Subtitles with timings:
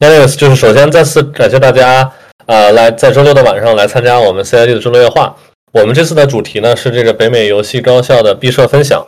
[0.00, 2.10] Anyways，就是首先再次感谢大家，
[2.46, 5.36] 呃，来在周六的晚上来参加我们 CID 的周六夜话。
[5.72, 9.06] 我们这次的主题呢是这个北美游戏高校的毕设分享，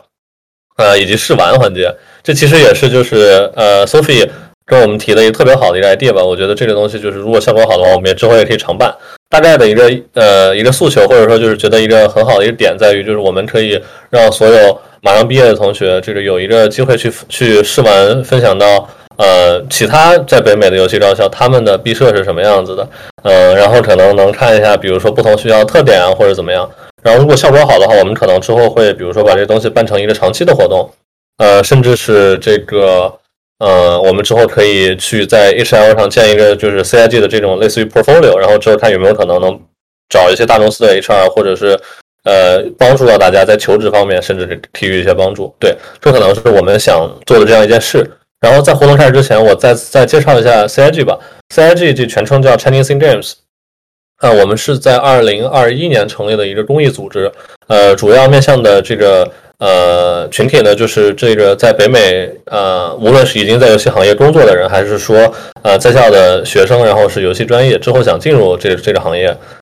[0.77, 1.91] 呃，以及试玩环节。
[2.21, 4.29] 这其实也是就是呃，Sophie
[4.67, 6.23] 跟我们提的一个特别好的一个 idea 吧。
[6.23, 8.95] 我觉得这个东西就是如果效果好的话，我们也之后也可以常办。
[9.31, 13.81] 大概的一个呃一个诉求，或者说就是觉得一个很好的一个点在于，就是我们可以
[14.11, 18.87] 让所有马上毕业的同学，这个有一个机会去去试玩分享到。
[19.17, 22.87] 呃，其他在北美的游戏高校，他们的毕设是什么样子的？
[23.23, 26.69] 呃，然后可能能看一下，比如说不同学校的特点啊，或者怎么样。
[27.03, 30.89] 然后如果效果好的话，我们可能之后会，比如说把这东西办成一个长期的活动，
[31.37, 33.13] 呃，甚至是这个，
[33.59, 39.59] 呃，我们之后可以去在 HL 上建一个就是 CIG 的这种类似于 portfolio，然后之后看有没有可能能
[40.09, 41.79] 找一些大公司的 HR，或者是
[42.23, 45.53] 呃帮助到大家在求职方面，甚至是给予一些帮助。
[45.59, 48.09] 对，这可能是我们想做的这样一件事。
[48.43, 51.17] 然后在活动开始之前，我再再介绍一下 CIG 吧。
[51.55, 53.35] CIG 这全称叫 Chinese Games，。
[54.17, 57.31] 啊，我们是在二零二一年成立的一个公益组织。
[57.67, 59.25] 呃，主要面向的这个
[59.59, 69.33] 呃群体呢，就是这个在北美呃，无论是已经在游戏行业工作的人，还是说呃在校的学生，然后是游戏专业之后想进入这这个行业，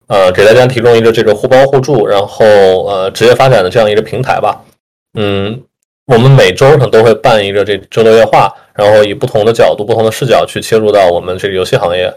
[0.08, 2.44] 呃，给大家提供一个这个互帮互助，然后
[2.84, 4.60] 呃职业发展的这样一个平台吧。
[5.18, 5.62] 嗯。
[6.10, 12.14] 我们每周呢都会办一个这周六夜话，然后以不同的角度、不同的视角去切入到我们这个游戏行业。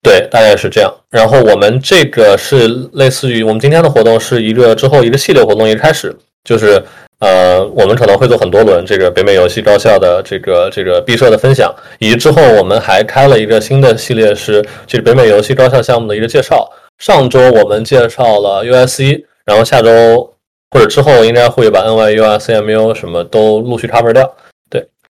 [0.00, 0.94] 对，大概是这样。
[1.10, 6.80] 然后我们这个是类似于我们今天的活动是一个之后一个系列活动一个开始，就是
[7.18, 16.70] 呃，我们可能会做很多轮这个北美游戏高校的这个这个毕设的分享，以及之后我们还开了一个新的系列是这个北美游戏高校项目的一个介绍。
[16.98, 20.30] 上周我们介绍了 USC，然后下周。
[20.70, 24.28] 或者之后应该会把 NYU 啊、CMU 什么都陆续 cover 掉。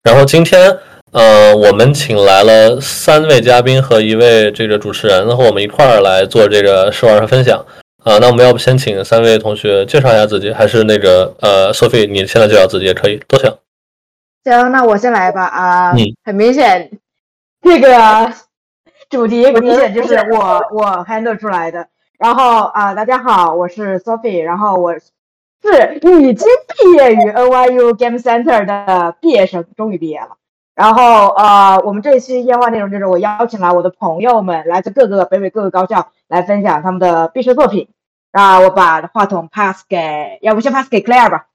[0.02, 0.78] 对，然后今天，
[1.12, 7.64] 呃，我们请来了三位嘉宾和一位这个主持人和我们一块儿来做这个试玩和分享。
[8.02, 13.54] 啊，那我们要不先请三位同学介绍一下自己，还是那个呃，Sophie，你现在介绍自己也可以，都行。
[14.44, 15.44] 行，那我先来吧。
[15.44, 15.94] 啊，
[16.24, 16.90] 很明显，
[17.62, 18.32] 这个
[19.10, 21.86] 主题很明显就是我我 handle 出来的。
[22.18, 24.94] 然后啊，大家好，我是 Sophie，然后我。
[25.62, 30.36] 是已经毕业于 NYU Game Center 的毕业生，终于毕业了。
[30.74, 37.88] 然后，呃，我们这一期烟花内容就是我邀请了我的朋友们，来自各个北美各个高校来分享他们的毕设作品。
[38.32, 41.48] 那我把话筒 pass 给，要不先 pass 给 Claire 吧。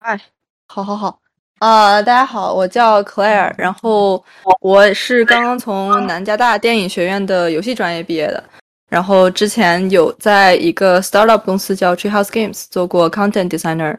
[0.00, 0.20] 哎，
[0.68, 1.20] 好好好，
[1.60, 4.22] 呃，大家好，我叫 Claire，然后
[4.60, 8.44] 我是刚刚从南加大电影学院的游戏专业毕业的。
[8.88, 13.96] 然后之前有在一个 startup 公司叫 Treehouse Games 做过 content designer，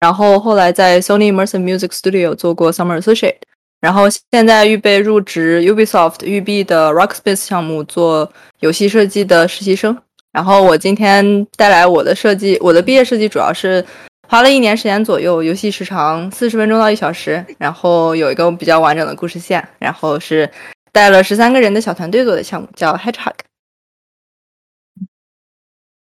[0.00, 3.36] 然后后来在 Sony Immersive Music Studio 做过 summer associate，
[3.80, 9.96] 然后现在预备入职 Ubisoft 育碧的 Rockspace 项目做游戏设计的实习生。
[10.32, 13.84] 然后我今天带来我的设计，我的毕业设计主要是
[14.28, 20.48] 花了一年时间左右，游戏时长四十分钟到一小时，然后有一个比较完整的故事线，然后是
[20.92, 23.34] 带了十三个人的小团队做的项目，叫 Hedgehog。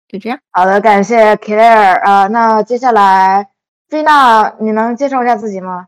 [0.08, 2.28] 就这样，好的，感谢 Claire 啊。
[2.28, 3.50] 那接下来
[3.90, 5.88] 菲娜，你能介绍一下自己吗？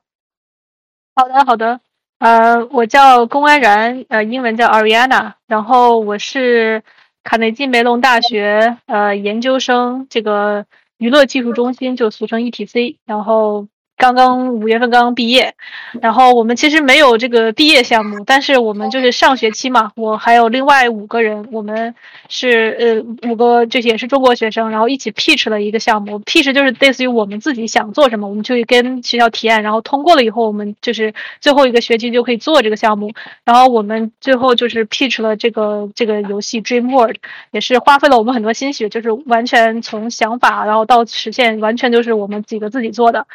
[1.16, 1.80] 好的，好的。
[2.19, 6.84] 呃，我叫龚安然，呃，英文叫 Ariana，然后我是
[7.24, 10.66] 卡内基梅隆大学呃研究生，这个
[10.97, 13.68] 娱乐技术中心就俗称 ETC，然后。
[13.99, 15.53] 刚刚五月份刚刚毕业，
[16.01, 21.93] 然后我们其实没有这个毕业项目，但是我们就是上学期嘛，我还有另外五个人，我们
[22.29, 33.11] 是呃五个这些也是中国学生，然后一起 pitch 了一个项目，pitch 就是类似于我们自己想做什么，我们就跟学校提案，然后通过了以后，我们就是最后一个学期就可以做这个项目，
[33.43, 37.17] 然后我们最后就是 pitch 了这个这个游戏 Dream World，
[37.51, 43.27] 也是花费了我们很多心血，就是完全从想法然后到实现，完全就是我们几个自己做的。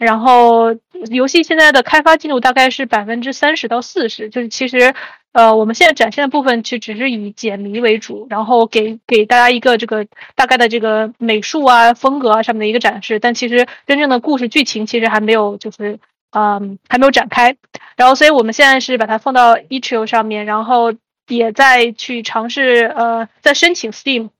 [0.00, 0.74] 然后
[1.10, 4.94] 游戏现在的开发进度大概是百分之三十到四十，就是其实，
[5.32, 15.98] 呃，我们现在展现的部分其实只是以解谜为主，然后给给大家一个这个大概的这个美术啊、风格啊上面的一个展示，但其实真正的故事剧情其实还没有，就是
[16.32, 17.54] 嗯还没有展开。
[17.94, 20.94] 然后，所以我们现在是把它放到 e t r i o 上面，然后
[21.28, 24.30] 也在去尝试呃在申请 Steam，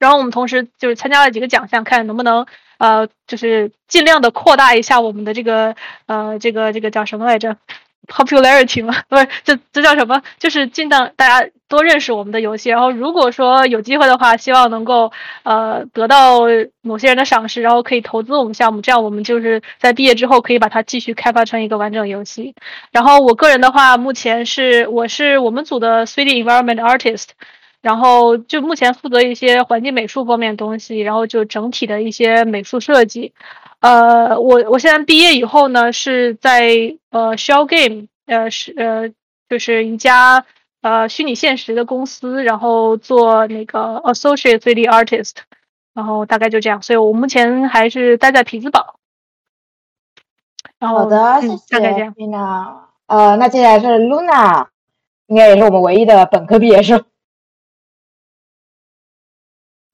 [0.00, 2.46] 然后我们同时就是参加了几个奖项，看能不能。
[2.78, 5.74] 呃，就是尽量的扩大一下我们的这个
[6.06, 7.56] 呃，这个这个叫什么来着
[8.06, 10.22] ？popularity 嘛，不是，这这叫什么？
[10.38, 12.70] 就是尽量大家多认识我们的游戏。
[12.70, 16.40] 然后如果说有机会的话，希望能够呃得到
[16.80, 22.54] 某些人的赏识，然后可以投资我们项目，这样我们就是在毕业之后可以把它继续开发成一个完整游戏。
[22.92, 27.26] 然后我个人的话，目前是我是我们组的 3D environment artist，
[27.80, 33.32] 然后就目前负责一些环境美术方面的东西，然后就整体的一些美术设计。
[33.80, 39.08] 呃，我我现在毕业以后呢，是在呃 Shell Game，呃是呃
[39.48, 40.44] 就是一家
[40.82, 45.34] 呃虚拟现实的公司，然后做那个 Associate 3D Artist，
[45.94, 48.96] 然后大概就这样，所以我目前还是待在匹兹堡。
[50.80, 51.54] 好的，谢谢。
[51.70, 52.88] 大概这样。
[53.06, 54.66] 呃，那接下来是 Luna，
[55.28, 57.04] 应该也是我们唯一的本科毕业生。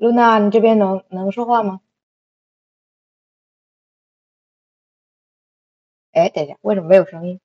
[0.05, 1.81] Luna，你这边能能说话吗？
[6.12, 7.41] 哎，等一下，为什么没有声音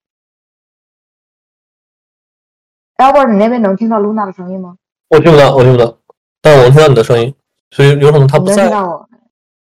[2.97, 4.77] ？Albert，你那边能听到 Luna 的声音吗？
[5.07, 5.97] 我听不到，我听不到，
[6.41, 7.33] 但我能听到你的声音，
[7.71, 8.67] 所以有可能他不在。
[8.67, 9.09] 听到我？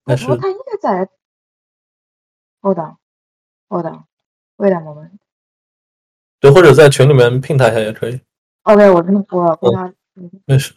[0.03, 1.09] 但是他应该在。
[2.59, 5.17] Hold on，Hold on，Wait a moment。
[6.41, 8.19] 对，或者在群里面拼他一下也可以。
[8.63, 9.93] OK，我跟我跟他。
[10.45, 10.75] 没事。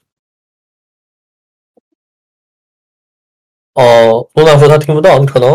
[3.75, 5.51] 哦，露娜说他听不到，你可能。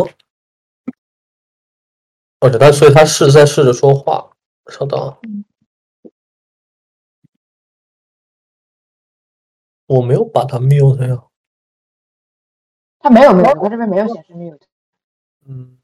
[2.42, 4.32] 而且他，所以他是在试着说话。
[4.70, 5.18] 稍等，
[9.88, 11.24] 我没有把他 mute 呀。
[13.00, 14.62] 他没有 mute，我这边没有显示 mute。
[15.48, 15.80] 嗯。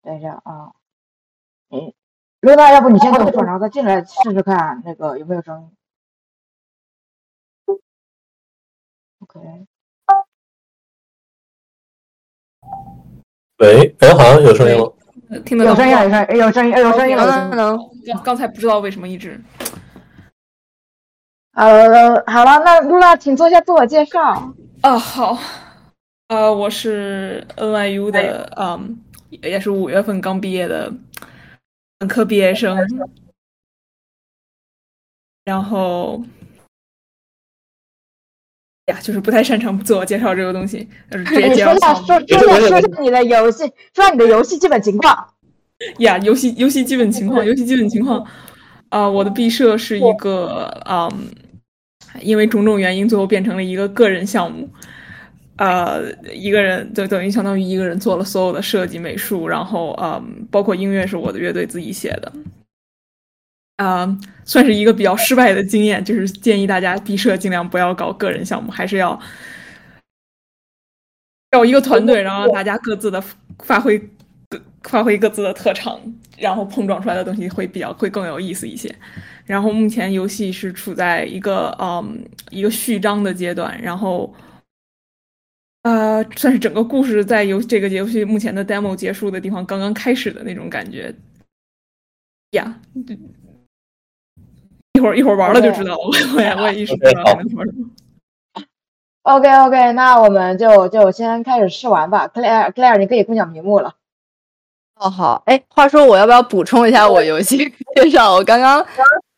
[0.00, 0.72] 等一下啊，
[1.68, 1.92] 嗯，
[2.40, 5.76] 露娜，要不你先等会儿，然后再进来试试看，那个有没有声音
[9.34, 9.66] ？OK。
[13.58, 15.70] 喂，哎，好像有声音了，听得到？
[15.70, 17.78] 有声音，有声，有声音，有声音，能能。
[18.06, 19.40] 刚刚才不知道为什么一直。
[21.52, 24.52] 呃，好了，那露娜，请做一下自我介绍。
[24.80, 25.38] 啊，好，
[26.28, 28.98] 呃，我是 NYU 的，嗯，
[29.28, 30.92] 也是五月份刚毕业的
[31.98, 32.76] 本科毕业生，
[35.44, 36.20] 然后。
[38.86, 41.72] 呀，就是不太擅长自我介绍这个东西，就是直接介绍。
[41.72, 43.64] 说下说说下说下你的游戏，
[43.94, 45.16] 说下你的游戏基本情况。
[45.98, 48.24] 呀，游戏游戏基本情况，游戏基本情况。
[48.88, 51.10] 啊，我的毕设是一个，嗯，
[52.20, 54.68] 因为种种原因，最后变成了一个个人项目。
[55.56, 56.02] 呃，
[56.32, 62.32] 一个人就等于相当于一个人做了所有的设计、美术，然后，嗯，包括音乐是我的乐队自己写的。
[63.76, 69.18] 啊，算是一个比较失败的经验，就是建议大家毕设尽量不要搞个人项目，还是要
[71.50, 73.22] 找一个团队，然后大家各自的
[73.60, 73.98] 发挥
[74.48, 76.00] 各发挥各自的特长，
[76.38, 78.94] 然后碰撞出来的东西会比较会更有意思一些。
[79.44, 84.32] 然后目前游戏是处在一个嗯一个序章的阶段，然后
[85.82, 91.12] 呃算是整个故事在游这个游戏目前的 demo 结束的地方刚刚开始的那种感觉
[92.52, 92.80] 呀。
[94.98, 95.98] 一会儿一会儿玩了就知道了，
[96.36, 97.84] 我也我也一时不知道什么什么。
[99.22, 102.28] OK OK，那我们就就先开始试玩吧。
[102.28, 103.94] Claire Claire，你可以共享屏幕了。
[104.96, 108.34] 哦好，哎，话说我要不要补充一下我游戏 介绍？
[108.34, 108.84] 我刚刚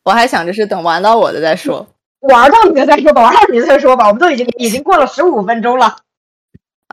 [0.03, 1.87] 我还想着是等玩到我的再说，
[2.21, 4.07] 玩到你的再说吧，玩到你的再说吧。
[4.07, 5.97] 我们都已经已经过了十五分钟了。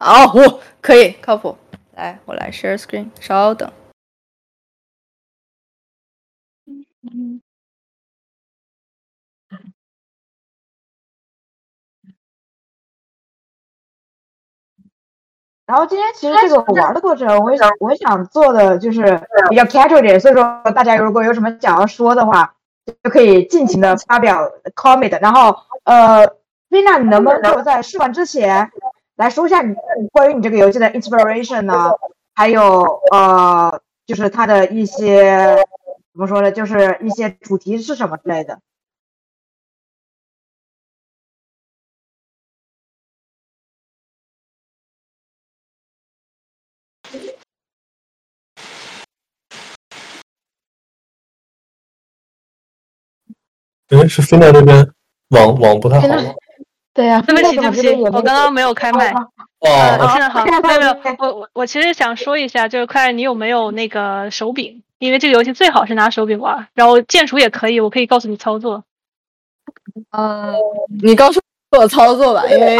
[0.01, 1.57] 哦，我可以靠谱。
[1.97, 3.71] 来，我来 share screen，稍等。
[15.73, 22.53] 然后今天其实这个玩的过程，我想我想做的就是比较 casual 点，所以说大家如果有什么想要说的话，
[23.03, 25.19] 就可以尽情的发表 comment。
[25.23, 26.29] 然后呃
[26.69, 28.71] ，Vina，你能不能在试玩之前
[29.17, 29.75] 来说一下你
[30.13, 31.93] 关于你这个游戏的 inspiration 呢？
[32.35, 35.57] 还有呃，就是它的一些
[36.13, 36.53] 怎么说呢？
[36.53, 38.59] 就是一些主题是什么之类的。
[53.93, 54.89] 因为是飞在那边，
[55.31, 56.07] 网网不太好。
[56.95, 59.13] 对呀，对不起，对不起，我刚刚没有开麦。
[59.13, 60.45] 哦，现在好。
[60.45, 64.83] 没有没有，我我我其实想说一下，就是快，你有没有那个手柄？
[64.99, 68.85] 因为这个游戏最好是拿手柄玩，然后键鼠也可以，我可以告诉你操作。
[70.11, 70.55] 呃，
[71.03, 71.41] 你告诉
[71.77, 72.77] 我操作吧，因为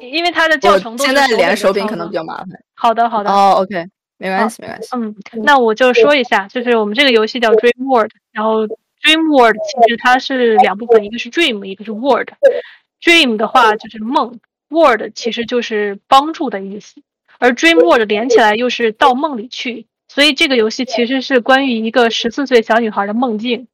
[0.00, 2.48] 因为它的教程现在连手柄可能比较麻烦。
[2.74, 3.30] 好的好的。
[3.30, 3.86] 哦，OK。
[4.18, 4.88] 没关系，没关系。
[4.92, 8.60] 嗯，那我就说一下，就是我们这个游戏叫 Dream World，然后
[9.02, 12.28] Dream World 其实它是两部分，一个是 Dream，一个是 World。
[13.02, 17.02] Dream 的话就是梦，World 其实就是帮助的意思，
[17.38, 23.66] 而 Dream World 连起来又是到梦里去，所以这个游戏其实是关于一个十四岁小女孩的梦境。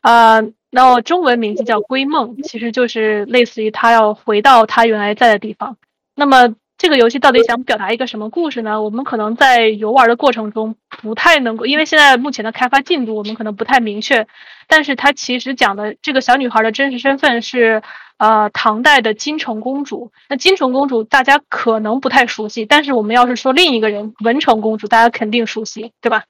[0.00, 5.76] 啊，那中文名字叫归梦，其实就是类似于她要回到她原来在的地方。
[6.14, 6.54] 那么。
[6.78, 8.82] 这个游戏到底想表达一个什么故事呢？
[8.82, 14.26] 我们可能在游玩的过程中不太能够，因为现在目前的开发进度我们可能不太明确。
[14.68, 17.82] 但是它其实讲的这个小女孩的真实身份是，
[18.18, 20.12] 呃，唐代的金城公主。
[20.28, 26.24] 那金城公主大家可能不太熟悉，但是我们要是说另一个人文成公主，大家肯定熟悉，对吧？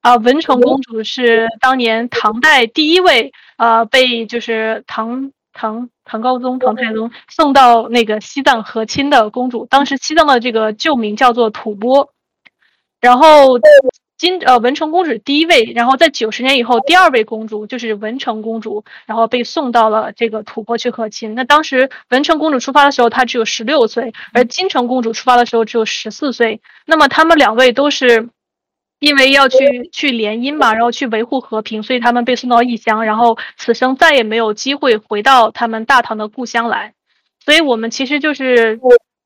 [0.00, 5.32] 啊，文成公主是当年唐代第一位，呃，被就是唐。
[5.52, 12.08] 唐唐高宗、唐太宗送到那个西藏和亲的公主，当时西藏的这个旧名叫做吐蕃，
[13.00, 13.58] 然后
[14.16, 21.34] 金呃文成公主第一位，然后在九十年以后，第二位公主就是文成公主，然后被送到了这个吐蕃去和亲。
[21.34, 26.60] 那当时文成公主出发的时候，她只有十六岁，而金城公主出发的时候只有十四岁。
[26.86, 28.28] 那么他们两位都是。
[29.02, 36.94] 因为要去去联姻嘛，然后去维护和平，所以他们被送到异乡，然后此生再也没有机会回到他们大唐的故乡来。
[37.44, 38.78] 所以我们其实就是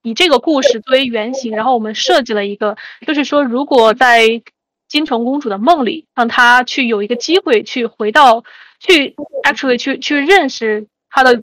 [0.02, 4.40] 以这个故事作为原型，然后我们设计了一个，就是说如果在
[4.88, 8.44] 金城公主的梦里，让她去有一个机会去回到，
[8.80, 11.42] 去 actually 去去认识他的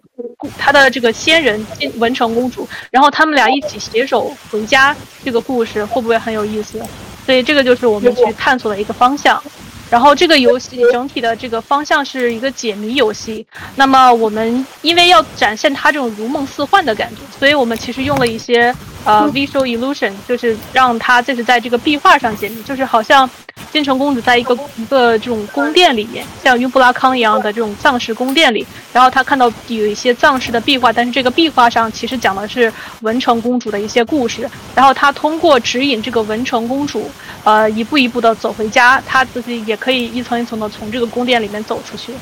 [0.56, 1.65] 他的这个先人
[1.96, 6.80] 文成公主，然后他们俩一起携手回家，这个故事会不会很有意思？
[7.25, 9.42] 所以这个就是我们去探索的一个方向，
[9.89, 13.44] 然后这个游戏整体的这个方向是一个解谜游戏。
[13.75, 18.75] 那么我们因为要展现它这种如梦似幻的感觉，所以我们其实用了一些
[19.06, 23.27] 呃 visual illusion，就是让它就是在这个壁画上解谜，就是好像。
[23.72, 37.10] 金城公主在一个一个这种宫殿里面，像雍布拉康一样的这种藏式宫殿里，然后她看到有一些藏式的壁画，但是这个壁画上其实讲的是文成公主的一些故事，然后她通过指引这个文成公主，
[37.43, 42.13] 呃，一步一步的走回家，她自己也可以一层一层的从这个宫殿里面走出去。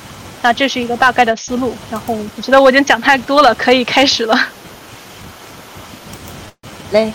[0.42, 4.40] 那这是一个大概的思路，然后我觉得我已经讲太多了，可以开始了。
[6.92, 7.12] 嘞。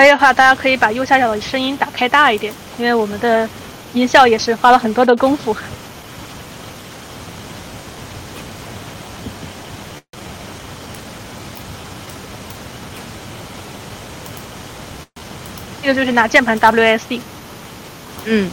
[0.00, 3.46] 可以的话，大家可以把右下角的声音打开大一点，因为我们的
[3.92, 5.54] 音效也是花了很多的功夫。
[15.82, 17.20] 这个就是拿键盘 WSD。
[18.24, 18.50] 嗯。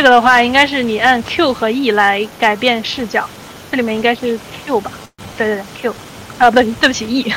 [0.00, 3.28] 这个的话，应该是你按 Q 和 E 来改变视角。
[3.70, 4.90] 这里面应该是 Q 吧？
[5.36, 5.94] 对对对，Q。
[6.38, 7.30] 啊，不对，对不起，E。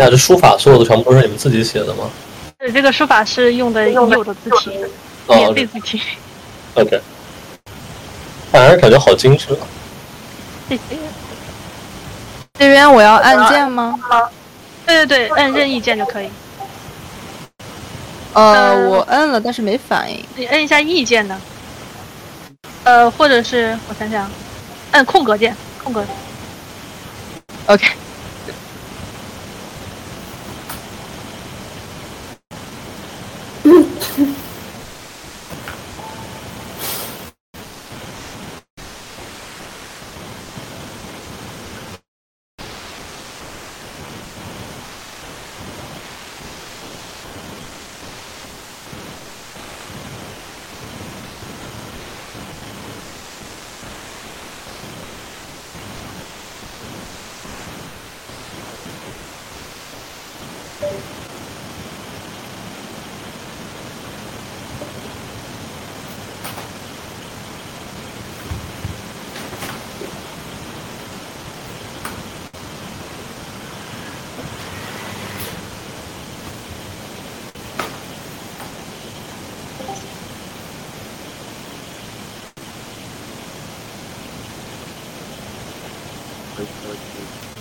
[0.00, 2.10] 下，这书法所有的全部都是你们自己写的吗？
[2.58, 4.70] 对，这个书法是用的已有的字体，
[5.28, 6.00] 免费字体。
[6.74, 7.00] OK，
[8.52, 9.66] 反正感觉好精致啊。
[10.68, 10.82] 谢谢。
[12.54, 13.98] 这边我要按键吗？
[14.86, 16.28] 对对对，按任意键就可以。
[18.32, 20.24] 呃，我摁了，但是没反应。
[20.36, 21.40] 你摁一下 E 键呢？
[22.84, 24.30] 呃，或者是我想想，
[24.92, 26.04] 按空格键，空格。
[27.66, 27.86] OK。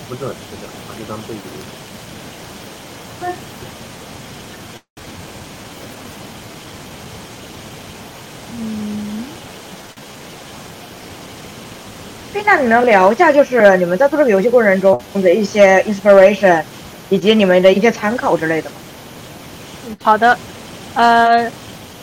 [0.07, 0.33] 不是这样，
[0.87, 1.39] 把这当背景。
[8.57, 9.23] 嗯。
[12.51, 16.63] 那你能聊一下，就是你们在做这个游戏过程中的一些 inspiration，
[17.07, 18.75] 以及你们的一些参考之类的吗？
[20.01, 20.35] 好的，
[20.95, 21.47] 呃，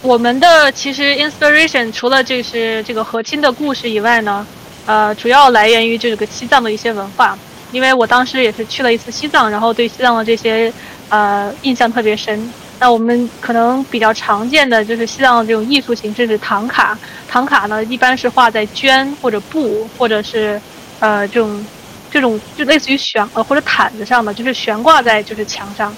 [0.03, 4.47] 我们的其实 inspiration 除了就是这个和亲的故事以外呢。
[4.87, 7.37] 呃，主要来源于这个西藏的一些文化，
[7.73, 10.73] 因为我当时也是去了一次西藏，然后对西藏的这些
[11.09, 12.49] 呃印象特别深。
[12.78, 20.61] 那我们可能比较常见的就是西藏这种艺术形式是唐卡，唐卡呢一般是画在绢或者布或者是
[21.00, 21.66] 呃这种
[22.11, 25.95] 这种就类似于悬呃或者毯子上的，就是悬挂在就是墙上。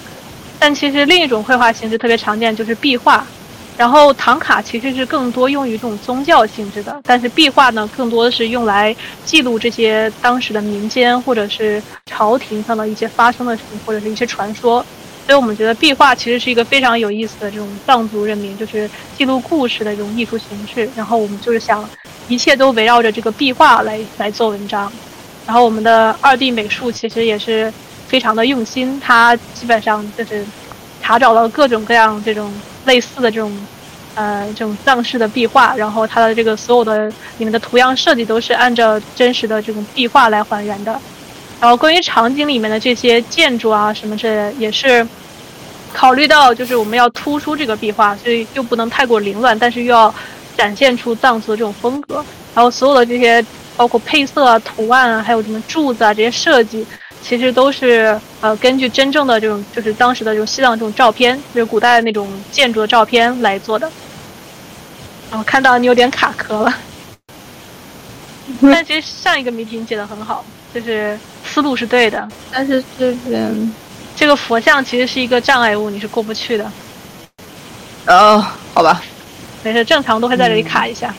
[0.57, 3.25] 但其实另一种绘画形式特别常见就是壁画。
[3.77, 8.93] 然后唐卡其实是更多用于这种宗教性质的，但是壁画呢，更多的是用来
[9.23, 14.85] 记录这些当时的民间或者是朝廷上的一些发生的事情或者是一些传说。
[15.29, 20.89] 所以我们觉得壁画其实是一个非常有意思的这种藏族人民就是记录故事的这种艺术形式。
[20.95, 21.87] 然后我们就是想，
[22.27, 24.91] 一切都围绕着这个壁画来来做文章。
[25.45, 27.71] 然后我们的二弟美术其实也是
[28.07, 30.43] 非常的用心，他基本上就是
[30.99, 32.51] 查找了各种各样这种。
[32.85, 33.55] 类似的这种，
[34.15, 40.99] 呃，这种藏式的壁画，然后它的这个所有的里面的图样设计都是按照真实的这种壁画来还原的。
[41.61, 45.05] 然后关于场景里面的这些建筑啊什么这也是
[45.93, 50.13] 考虑到就是我们要突出这个壁画，所以又不能太过凌乱，但是又要
[50.57, 52.23] 展现出藏族的这种风格。
[52.55, 53.43] 然后所有的这些
[53.75, 56.85] 包括配色啊、图案啊，还有什么柱子啊这些设计。
[57.21, 63.91] 其实都是呃根据真正的这种就是当时的这种西藏这种照片，就是古代的那种建筑的照片来做的。
[65.31, 66.73] 我看到你有点卡壳了，
[68.61, 72.27] 但 其实上一个谜题你解的很好，就是思路是对的。
[72.49, 73.73] 但是这边
[74.19, 76.69] 这个佛像其实是一个障碍物，你是过不去的。
[78.05, 79.01] 哦，好吧，
[79.63, 81.15] 没事，正常都会在这里卡一下。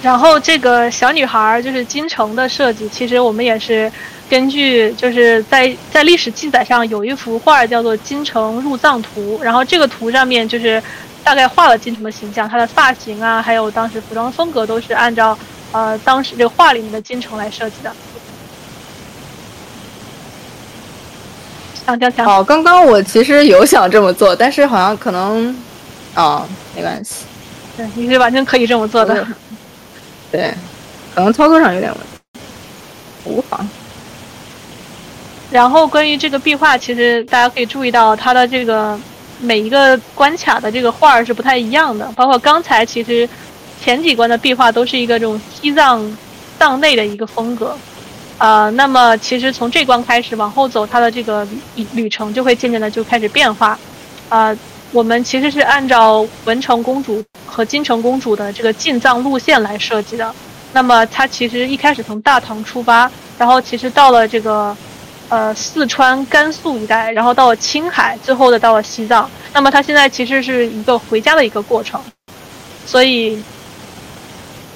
[0.00, 3.92] 然后这个小女孩儿就是金城的设计，其实我们也是
[4.28, 10.82] 根据就是在在历史记载上有一幅画叫做《金城入藏图》，然后这个图上面就是
[11.22, 15.38] 大概画了金城的形象，他的发型啊，还有当时服装风格都是按照
[15.72, 17.92] 呃当时这个画里面的金城来设计的。
[21.86, 22.26] 强强强！
[22.26, 25.54] 哦，刚刚我其实有想这么做，但是好像可能
[26.14, 27.26] 啊没关系，
[27.76, 29.26] 对，你是完全可以这么做的。
[30.32, 30.54] 对，
[31.14, 32.00] 可能操作上有点问
[32.32, 32.40] 题，
[33.24, 33.68] 无妨。
[35.50, 38.98] 然后关于这个壁画，其实大家可以注意到，它的这个
[39.38, 42.10] 每一个关卡的这个画儿是不太一样的。
[42.16, 43.28] 包括刚才其实
[43.82, 46.16] 前几关的壁画都是一个这种西藏
[46.58, 47.76] 藏内的一个风格，
[48.38, 53.78] 呃，那么其实从这关开始往后走，它的这个旅旅程就会渐渐的就开始变化，
[54.28, 54.56] 啊。
[54.92, 60.32] 我们其实是按照文成公主和金城公主的这个进藏路线来设计的。
[60.72, 64.76] 那么它其实一开始从大唐出发，然后其实到了这个，
[65.28, 69.28] 呃，四川、甘肃一带，然后到了青海，最后的到了西藏。
[69.52, 72.00] 那么它现在其实是一个回家的一个过程，
[72.86, 73.42] 所以，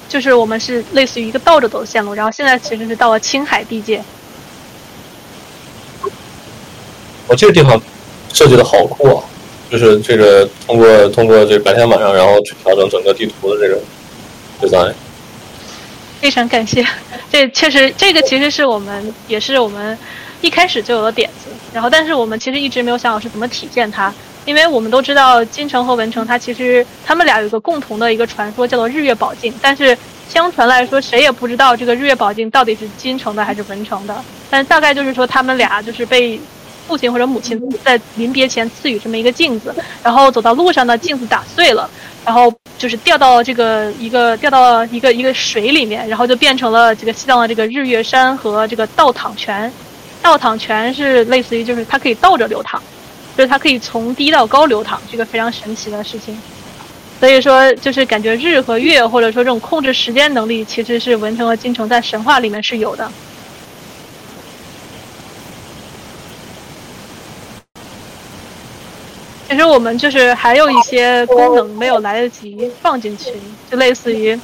[0.09, 2.15] 就是我们是类似于一个倒着走的线路。
[2.15, 4.03] 然后现在其实是到了青海地界。
[7.27, 7.81] 我这个地方。
[8.31, 9.25] 设计的好酷啊！
[9.71, 13.81] 就是这个通过通过这白天晚上，然后去调整整个地图的这个
[14.61, 14.93] design。
[16.21, 16.87] 非常感谢，
[17.33, 19.99] 这确实这个其实是我们也是我们
[20.40, 24.12] 一开始就有了点子，然后但是我们其实一直没有想好是怎么体现它，
[24.44, 29.96] 因为我们都知道金城和文城，它其实他们俩有一个共同的一个传说叫做日月宝镜，但是
[30.29, 36.40] 相传来说谁也不知道这个日月宝镜到底是金城的还是文城的，但大概就是说他们俩就是被。
[36.87, 41.87] 父亲或者母亲在临别前赐予这么一个镜子，然后走到路上呢，镜子打碎了，
[42.24, 49.70] 然后就是掉到这个一个掉到一个一个水里面，然后就变成了这个西藏的这个日月山和这个倒淌泉。
[50.29, 52.79] 倒淌泉是类似于就是它可以倒着流淌，
[53.35, 56.38] 就是它可以从低到高流淌，这个非常神奇的事情。
[57.19, 63.11] 所以说就是感觉日和月或者说这种控制时间能力，其实是文成和金城在神话里面是有的。
[69.49, 73.33] 其实我们就是还有一些功能没有来得及放进去，
[73.71, 74.38] 就类似于，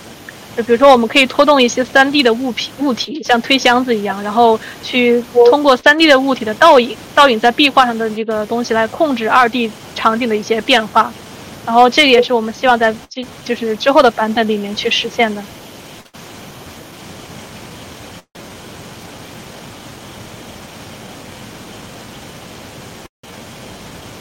[0.57, 11.13] 就比如说我们可以拖动一些三 D 的物品物体，像推箱子一样，然后去通过三 D 的物体的倒影，倒影在壁画上的这个东西来控制二 D 场景的一些变化，
[11.67, 15.43] 然后这个也是我们希望在这就是之后的版本里面去实现的。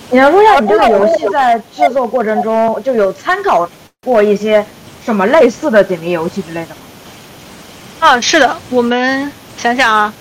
[0.09, 3.67] 你要说一下，你这个游戏在制作过程中就有参考
[4.03, 4.63] 过一些
[5.05, 6.81] 什么类似的解谜游戏之类的吗？
[7.99, 10.13] 啊，是的，我们想想啊，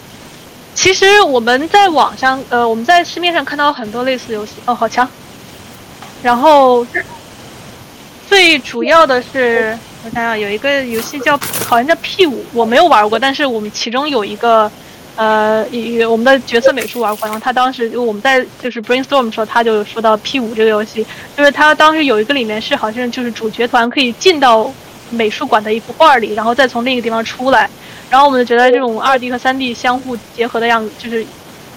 [0.75, 5.09] 其实我们在网上，呃，我们在市面上看到很多类似游戏，哦，好强。
[6.23, 6.87] 然后
[8.29, 14.71] 最主要的是，我想想，有一个游戏叫好像叫 P 五，我没有玩过，但是我们其中有一个。
[15.15, 21.05] 呃，以我们的角色美术玩过，然后他当时就我们在就是 brainstorm 的时候，他就说到 P 五这个游戏，
[21.37, 24.73] 就是他当时有一个里面是好像就是主角团可以进到
[25.11, 27.69] 美术馆的一幅画里，然后再从另一个地方出来，
[28.09, 31.23] 然后我们就觉得这种二 D 和三 D 相互结合的样子，就是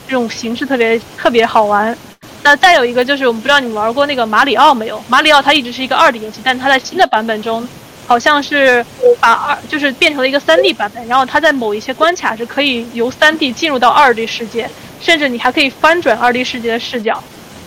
[0.08, 1.96] 这种形式特别特别好玩。
[2.42, 5.04] 那再有一个就是我们不知道你们玩过那个马里奥没有？
[5.10, 7.68] 马里奥它一直是一个二 D 游戏，但它在新的版本中。
[8.08, 8.86] 好像是
[9.20, 14.70] 把二就是变成了一个三 D 版本，然后它在某一些关卡是可以由三 D 进入到二 D 世界，
[15.02, 17.24] 甚至你还可以翻转二 D 世界的视角。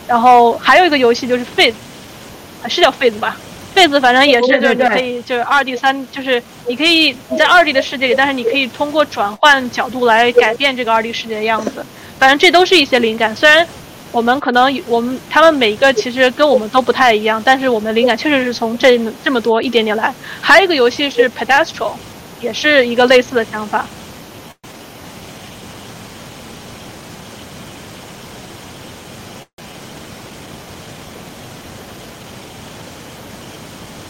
[0.07, 1.75] 然后还有一个游戏就是 Phase，
[2.69, 3.37] 是叫 Phase 吧
[3.75, 11.85] ？Phase 反正也是就是你可以就是二 D 三就是你可以你在二 D 的世界里，但是你可以通过转换角度来改变这个二 D 世界的样子。
[12.19, 13.67] 反正这都是一些灵感，虽然。
[14.11, 20.13] 我们可能我们他们每一个其实跟我们都不太一样，但是我们的灵感确实是从这这么多一点点来。
[20.41, 21.93] 还有一个游戏是 Pedestal，
[22.41, 23.87] 也是一个类似的想法。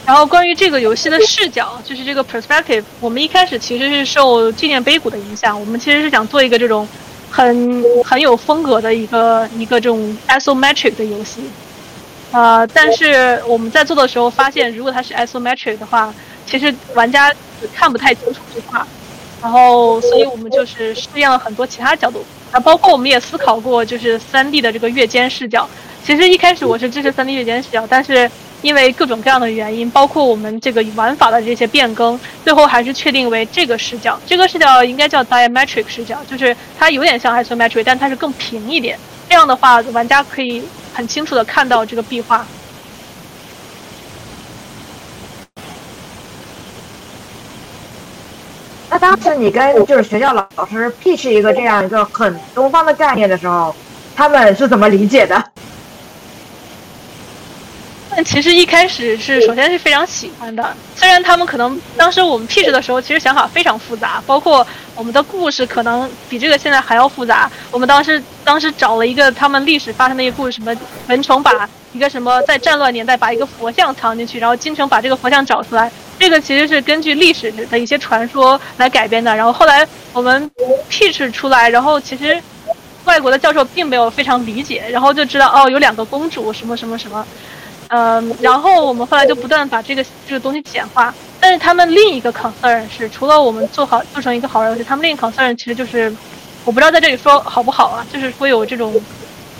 [0.06, 6.88] 然后关于这个游戏的视角，就是这个 perspective，我们一开始其实是受纪念碑谷的影响，我们其实是想做一个这种。
[7.30, 11.42] 很很有风格的一个一个这种 isometric 的游戏，
[12.32, 16.12] 呃，但是我们在做的时候发现，如果它是 isometric 的话，
[16.46, 17.32] 其实玩家
[17.74, 18.80] 看不太清楚这块，
[19.42, 25.68] 然后，所以我们就是试验了很多其他角度，啊，包括我们也思考过，就是三 D 的这个月间视角。
[26.04, 28.30] 其实一开始我是支持三 D 月间视角，但是。
[28.62, 34.18] 因为各种各样的原因，包括我们这个玩法的这些变更，最后还是确定为这个视角。
[34.26, 38.98] 这个视角应该叫 diametric 视角，就是它有点像 isometric，但它是更平一点。
[39.28, 42.46] 这样的话，玩家可以很清楚的看到这个壁画。
[48.90, 53.74] 那当时你跟就是学校老师 pitch 一个这样一个很东方的概念的时候，
[54.16, 55.44] 他们是怎么理解的？
[58.24, 67.50] 其实一开始是首先是非常喜欢的，虽然他们可能当时我们 pitch 的时候，其实想法非常复杂，包括我们的故事可能比这个现在还要复杂。
[67.70, 70.74] 我们当时当时找了一个他们历史发生的一个故事，什么
[71.08, 79.34] 文成把一个什么在战乱年代把一个佛像藏进去，然后金城把这个佛像找出来，这个其实是根据历史的一些传说来改编的。
[79.34, 80.50] 然后后来我们
[80.90, 82.40] pitch 出来，然后其实
[83.04, 87.24] 外国的教授并没有非常理解，然后就知道哦有两个公主什么什么什么。
[87.88, 96.14] 嗯，然后我们后来就不断把这个这个东西简化，但是他们另一个 concern 是，除了我们做好做成一个好游戏，他们另一个 concern 其实就是，
[96.64, 98.94] 我不知道在这里说好不好啊，就是会有这种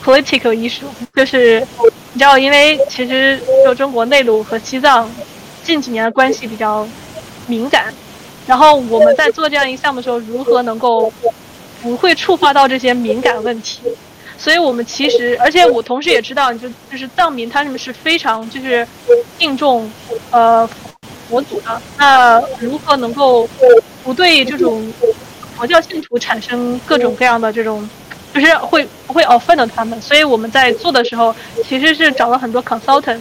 [0.05, 1.67] political issue，就是
[2.13, 5.11] 你知道，因为其实就中国内陆和西藏
[5.63, 6.87] 近几年的关系比较
[7.47, 7.93] 敏感，
[8.47, 11.11] 然后我们在做这样一个项目的时候，如何能够
[11.81, 13.81] 不会触发到这些敏感问题？
[14.39, 18.87] 所以我们其实，而且我同时也知道，就就是藏民他们是非常就是
[19.37, 19.91] 敬重
[20.31, 20.69] 呃
[21.29, 21.83] 佛祖的。
[21.99, 23.49] 那如何能够
[24.05, 24.91] 不对这种
[25.57, 27.87] 佛教信徒产生各种各样的这种，
[28.33, 30.01] 就是会不会 offend 他们？
[30.01, 31.35] 所以我们在做的时候，
[31.67, 33.19] 其实是找了很多 consultant。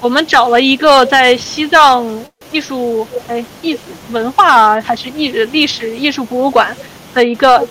[0.00, 2.06] 我们找了一个在西藏
[2.52, 3.78] 艺术哎艺
[4.10, 6.76] 文化还是艺历史艺术博物馆
[7.14, 7.66] 的一个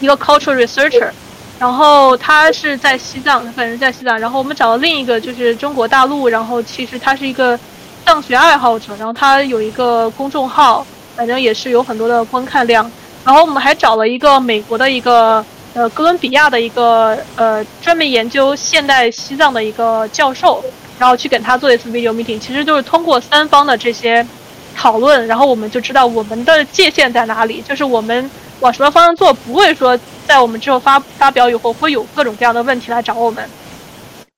[0.00, 1.10] 一个 cultural researcher，
[1.62, 4.18] 然后他是在西藏，他本人在西藏。
[4.18, 7.56] 然后我们找了另一个就是中国大陆，然后其实他是一个
[8.04, 12.90] 藏学爱好者，然后他有一个公众号，反正也是有很多的观看量。
[13.24, 15.44] 然后我们还找了一个美国的一个
[15.74, 20.60] 呃哥伦比亚的一个呃专门研究现代西藏的一个教授。
[20.98, 24.26] 然后去给他做一次 video meeting，其实就是通过三方的这些
[24.74, 28.28] 讨论，然后我们就知道我们的界限在哪里，就是我们
[28.62, 33.46] 往什么方向做，不会说在我们之后发发表以后会有各种各样的问题来找我们。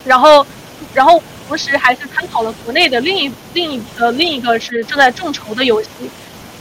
[0.04, 0.44] 然后，
[0.92, 5.88] 然后同时还是参考了国内的另一另一呃另一个是正在众筹的游戏，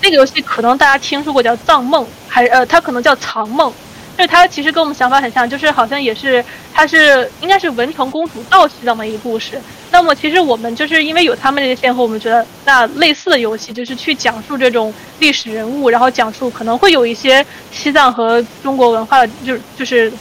[0.01, 3.71] 那个游戏可能大家听说过叫《藏梦》，还呃它可能叫《藏梦》。
[4.15, 9.59] 就它其实跟我们想法很像，就是好像也是，他是应该是文成公主到西藏的一个故事。
[9.91, 20.13] 那么其实我们就是因为有他们这些先后，我们觉得那类似的游戏就是去讲述这种历史人物，然后讲述可能会有一些西藏和中国文化的，就是就是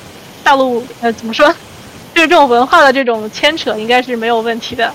[0.43, 1.47] 大陆呃怎么说，
[2.15, 4.91] 就是这种文化的这种牵扯，应该是没有问题的。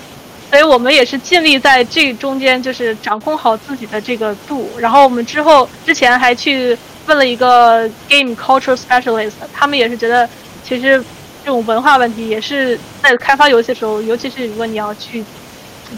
[0.50, 4.68] 所以我们也是尽力在这中间就是掌控好自己的这个度。
[4.78, 6.76] 然后我们之后之前还去。
[7.08, 10.28] 问了一个 game culture specialist，他们也是觉得，
[10.62, 11.02] 其实
[11.42, 15.24] 这种文化问题也是在开发游戏的时候，尤其是如果你要去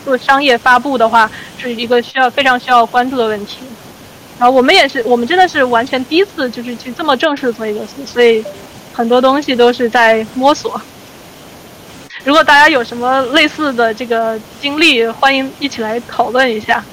[0.04, 3.58] 做商业发布的话，是一个需要非常需要关注的问题。
[4.38, 8.42] 然后我们也是，我们真的是完全第一次就是去这么正式做一个游戏，所以
[8.92, 10.80] 很多东西都是在摸索。
[12.22, 16.84] 如果大家有什么类似的这个经历，欢迎一起来讨论一下。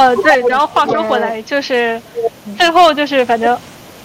[0.00, 2.00] 呃，对， 然后话说回来，就是
[2.56, 3.56] 最后就是反正，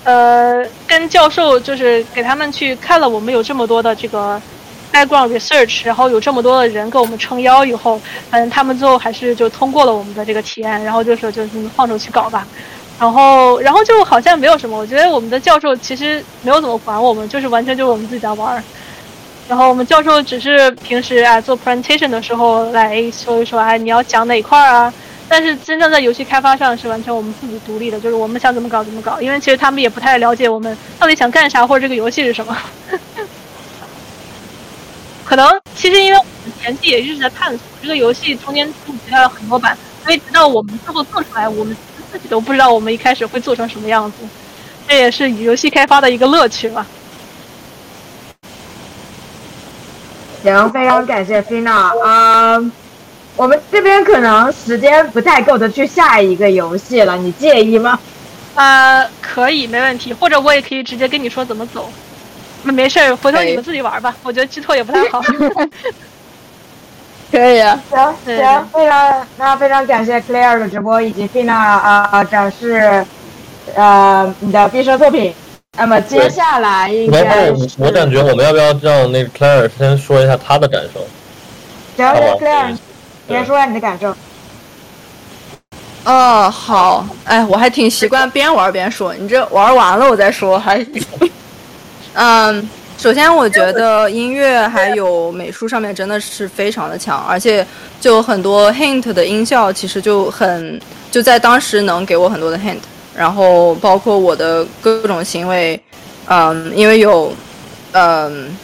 [0.04, 4.42] 呃，跟教授就是给他们去看了我们有这么多的这个
[4.92, 12.46] background research，然后有这么多的人给我们撑腰以后，反正他们最后还是就通过了我们的这个提案，然后就说就你们放手去搞吧，
[13.00, 18.62] 然后然后就好像没有什么，我觉得我们的教授其实没有怎么管我们，就是完全就是我们自己在玩，
[19.48, 24.94] 然后我们教授只是平时啊做 presentation 的时候来说一说，哎，你要讲哪块啊？
[25.28, 32.56] 但是真正在游戏开发上是完全我们自己独立的，就是我们想怎么搞怎么搞，因为其实他们也不太了解我们到底想干啥或者这个游戏是什么。
[35.26, 41.76] 可能其实因为我们前期也一直在探索这个游戏，中间出现了很多版，所以直到我们最后做出来，我们
[42.12, 44.18] 自己都不知道我们一开始会做成什么样子。
[44.88, 46.86] 这也是游戏开发的一个乐趣吧。
[50.44, 52.72] 行，非常感谢 Fina 啊。
[53.36, 58.00] 我们这边可能时间不太够的，去下一个游戏了，你介意吗？
[58.56, 60.14] 呃，可以，没问题。
[60.14, 61.90] 或者我也可以直接跟你说怎么走。
[62.64, 64.16] 那没事儿，回头你们自己玩吧。
[64.24, 65.22] 我觉得剧透也不太好。
[67.32, 73.06] 可以啊，行行，非常那非常感谢 Claire 的直播以及 Fina 啊展示
[73.76, 75.34] 呃你的毕设作品。
[75.78, 81.06] 那么接下来应该我感觉我们要不要让那个 Claire 先说一下他的感受？
[81.98, 82.78] 行，Claire。
[83.28, 84.16] 先说下你的感受。
[86.04, 89.14] 哦，好，哎，我还挺习惯边玩边说。
[89.16, 90.86] 你这玩完了我再说，还，
[92.14, 97.66] 嗯，首先我觉得音乐还有美术上面真的是非常的强，而且
[98.00, 102.78] 就很多 hint 的音效，其实就很就在当时能给我很多的 hint，
[103.16, 105.82] 然后包括我的各种行为，
[106.28, 107.34] 嗯，因为有，
[107.94, 108.56] 嗯。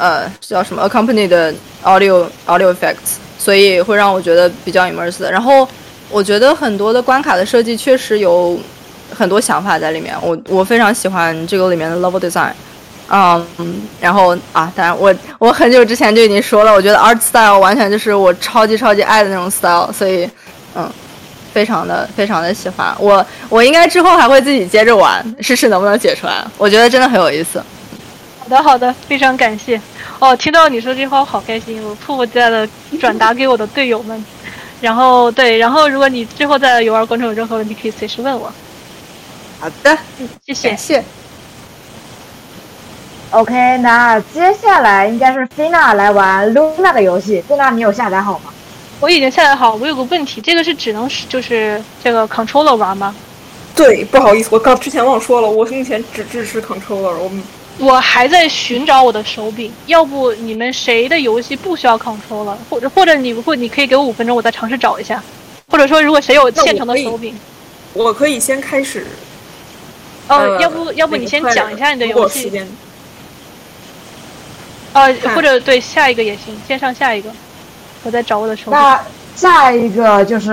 [0.00, 1.52] 呃，叫什么 accompany 的
[1.88, 5.30] audio audio effects，所以会让我觉得比较 immersive。
[5.30, 5.66] 然后
[6.10, 8.58] 我觉得很多的关卡的设计确实有
[9.16, 12.52] 很多想法在里面，我我非常喜欢这个里面的 level design。
[13.10, 13.42] 嗯，
[13.98, 20.28] 然后啊，当然我我很久之前就已经说了，我觉得 art style 完全就是我超级超级爱的那种 style，所以
[20.74, 20.86] 嗯，
[21.54, 22.94] 非常的非常的喜欢。
[22.98, 26.44] 我我应该之后还会自己接着玩，试试能不能解出来。
[26.58, 27.62] 我觉得真的很有意思。
[28.48, 29.78] 好的，好的，非常感谢。
[30.18, 32.66] 哦，听到你说这话，我好开心，我迫不及待的
[32.98, 34.24] 转达给我的队友们。
[34.80, 38.50] 然后，对，然后如果你最后在游玩过程有任何问题，可以随时问我。
[39.60, 41.04] 好的，嗯，谢谢，谢。
[43.32, 47.44] OK，那接下来应该是 Fina 来玩 Luna 的游戏。
[47.46, 48.50] Fina，你有下载好吗？
[49.00, 49.74] 我已经下载好。
[49.74, 53.14] 我有个问题，这个是只能是就是这个 controller 玩吗？
[53.74, 57.14] 对，不好意思，我刚之前忘说了，我目前只支持 controller。
[57.16, 57.30] 我
[57.78, 65.22] 我还在寻找我的手柄，要不你们谁的游戏不需要 controller，或者或者你或你可以给我五分钟，我再尝试找一下。
[65.70, 67.34] 或者说，如果谁有现成的手柄，
[67.92, 69.06] 我可以先开始。
[70.26, 72.50] 呃，要不要不你先讲一下你的游戏？
[74.92, 77.30] 呃，或者对下一个也行，先上下一个，
[78.02, 78.72] 我再找我的手柄。
[78.72, 79.00] 那
[79.36, 80.52] 下一个就是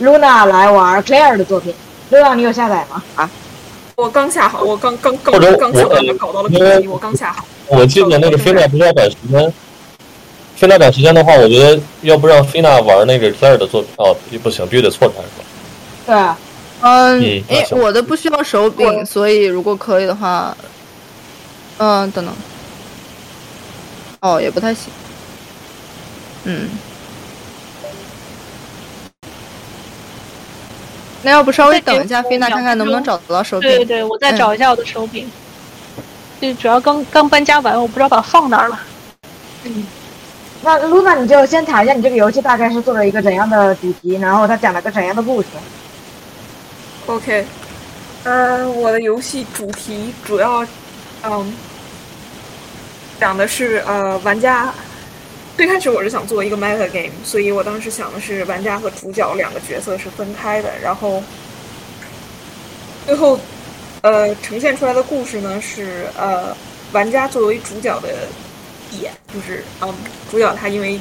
[0.00, 1.74] Luna 来玩 Claire 的作品。
[2.10, 3.02] Luna，你有下载吗？
[3.14, 3.30] 啊？
[4.00, 6.48] 我刚下好，我刚刚刚刚巧的搞到了
[6.88, 7.44] 我刚下好。
[7.66, 9.52] 我记得那个菲娜不是要赶时间，
[10.56, 15.44] 菲娜赶时间的话，我觉得要不让菲娜玩那个 Claire 的作品哦，不行，必须得错开是吧？
[16.06, 16.38] 对啊，
[16.80, 20.56] 嗯，哎，我的不需要手柄，所以如果可以的话，
[21.76, 22.34] 嗯，等等，
[24.20, 24.90] 哦，也不太行，
[26.44, 26.70] 嗯。
[31.22, 33.68] 那要不稍微等一下，菲娜看看能不能找得到手柄。
[33.68, 35.30] 对对对，我再找一下我的手柄。
[36.40, 38.80] 就主要刚刚搬家完，我不知道把它放哪儿了。
[39.64, 39.86] 嗯，
[40.62, 45.48] 那露娜，你就先谈一下你这个游戏大概是做了一个怎样的主题，然后它讲了个怎样的故事。
[47.06, 47.44] OK，
[48.24, 50.64] 呃，我的游戏主题主要，
[51.24, 51.54] 嗯，
[53.20, 54.72] 讲的是呃玩家。
[55.60, 61.22] 最开始我是想做一个 meta game，所以我当时想的是玩家和主角两个角色是分开的，然后
[63.04, 63.38] 最后
[64.00, 66.56] 呃呈现出来的故事呢是呃
[66.92, 68.26] 玩家作为主角的
[69.02, 69.94] 眼，就是嗯
[70.30, 70.98] 主角他因为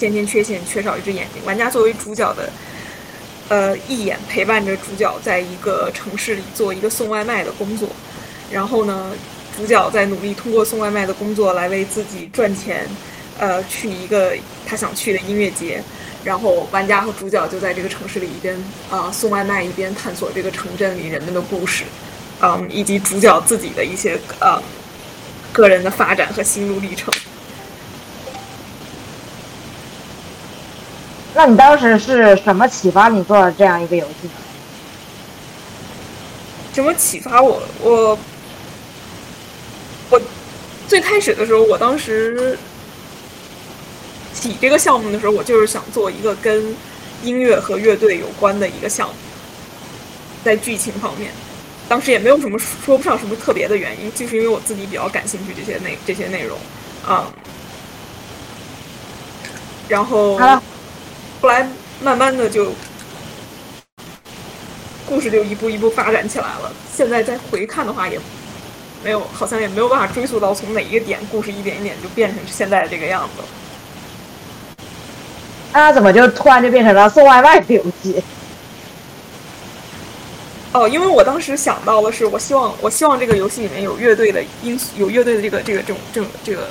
[0.00, 2.50] 先天缺陷缺少一只眼睛，玩家作为主角的
[3.48, 7.88] 呃一眼陪伴着主角在一个城市里做一个送外卖的工作，
[8.50, 9.12] 然后呢
[9.56, 12.88] 主角在努力通过送外卖的工作来为自己赚钱。
[13.42, 14.32] 呃，去一个
[14.64, 15.82] 他想去的音乐节，
[16.22, 18.56] 然后玩家和主角就在这个城市里一边
[18.88, 21.82] 啊送外卖，一边探索这个城镇里人们的故事，
[22.40, 24.62] 嗯，以及主角自己的一些呃
[25.52, 27.12] 个人的发展和心路历程。
[31.34, 34.30] 那你当时是什么启发你做这样一个游戏？
[36.74, 37.60] 什么启发我？
[37.80, 38.16] 我
[40.10, 40.22] 我
[40.86, 42.56] 最开始的时候，我当时。
[44.34, 46.74] 起这个项目的时候，我就是想做一个跟
[47.22, 49.14] 音乐和乐队有关的一个项目，
[50.44, 51.30] 在剧情方面，
[51.88, 56.58] 当时也没有什么说不上什么特别的原因，就是因为我自己比较感兴趣这些内这些内容，
[57.06, 57.32] 啊，
[59.88, 60.38] 然后
[61.40, 61.68] 后来
[62.02, 62.72] 慢慢的就
[65.06, 66.72] 故事就一步一步发展起来了。
[66.94, 68.18] 现在再回看的话，也
[69.04, 73.42] 没有好像也没有办法追溯到从哪一个点，故事一点一点就变成现在的这个样子。
[75.72, 78.22] 那怎么就突然就变成了送外卖的游戏？
[80.72, 86.68] 哦，因为我当时想到的是，我希望我希望这个游戏里面有乐队的因素，有乐队的这个这个这种这种这个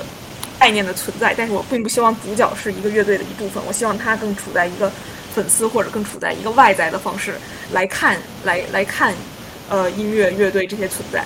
[0.58, 4.90] 概念的存在，但是我并不希望主角是一个乐队的一部分，我希望他更处在一个
[5.34, 7.34] 粉丝或者更处在一个外在的方式
[7.72, 9.14] 来看来来看
[9.68, 11.24] 呃音乐乐队这些存在。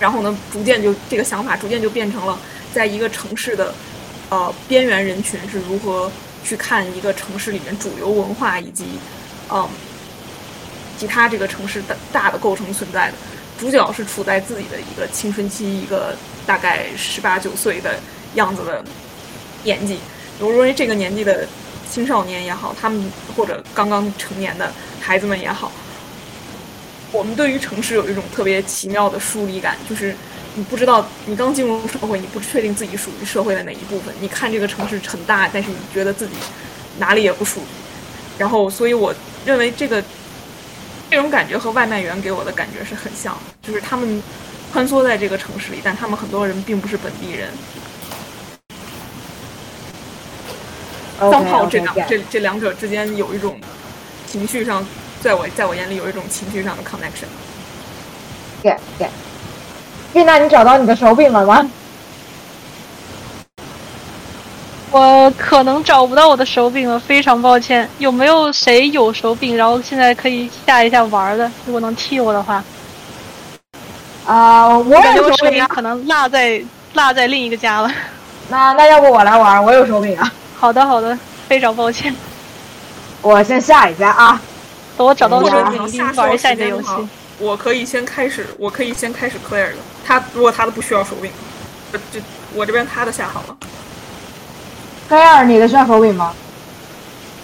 [0.00, 2.38] 然后呢，逐渐就这个想法逐渐就变成了，
[2.72, 3.74] 在一个城市的
[4.30, 6.10] 呃边缘人群是如何。
[6.44, 8.98] 去看一个城市里面主流文化以及，
[9.50, 9.68] 嗯，
[10.98, 13.14] 其他这个城市的大的构成存在的
[13.58, 17.98] 主角是处在自己的一个青春期，一个大概十八九岁的
[18.34, 18.84] 样子的
[19.64, 19.98] 年纪。
[20.40, 21.46] 我认为这个年纪的
[21.90, 25.72] 青少年也好，他们或者刚刚成年的孩子们也好，
[27.12, 30.14] 我们对于城市有一种特别奇妙的疏离感，就是。
[30.58, 34.12] 你不知道，你刚进入社会，你不确定自己属于社会的哪一部分。
[34.20, 36.34] 你看这个城市很大，但是你觉得自己
[36.98, 37.64] 哪里也不属于。
[38.36, 39.14] 然后，所以我
[39.46, 40.02] 认为这个
[41.08, 44.20] 这种感觉和外卖员给我的感觉是很像，就是他们
[44.72, 47.50] 穿梭在这个城市里，但他们很多人并不是本地人。
[51.20, 53.60] 当炮这两这这两者之间有一种
[54.26, 54.84] 情绪上，
[55.20, 57.28] 在我在我眼里有一种情绪上的 connection。
[58.60, 59.08] 对对。
[60.14, 61.68] 丽娜，你找到你的手柄了吗？
[64.90, 67.88] 我可能找不到我的手柄了，非常抱歉。
[67.98, 71.50] 有没有谁有手柄，然后现在可以下一下玩的？
[71.66, 72.64] 如果能替我的话。
[74.26, 76.62] 啊，我有手柄，可能落在
[76.94, 77.90] 落在另一个家了。
[78.48, 79.62] 那那要不我来玩？
[79.62, 80.32] 我有手柄啊。
[80.56, 82.14] 好的好的，非常抱歉。
[83.20, 84.40] 我先下一家啊。
[84.96, 86.88] 等我找到手柄，玩一下你的游戏。
[87.38, 89.76] 我可以先开始，我可以先开始 clear 的。
[90.08, 91.30] 他如果他的不需要手柄，
[92.10, 92.18] 就
[92.54, 93.54] 我这边他的下好了。
[95.06, 96.32] 菲尔，你的需要手柄吗？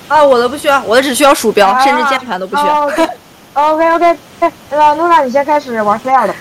[0.08, 2.90] 啊，我的不需要，我的只需要鼠标，甚至键盘都不需要。
[3.52, 4.18] OK OK，
[4.70, 6.34] 那露娜你先开始玩菲尔的。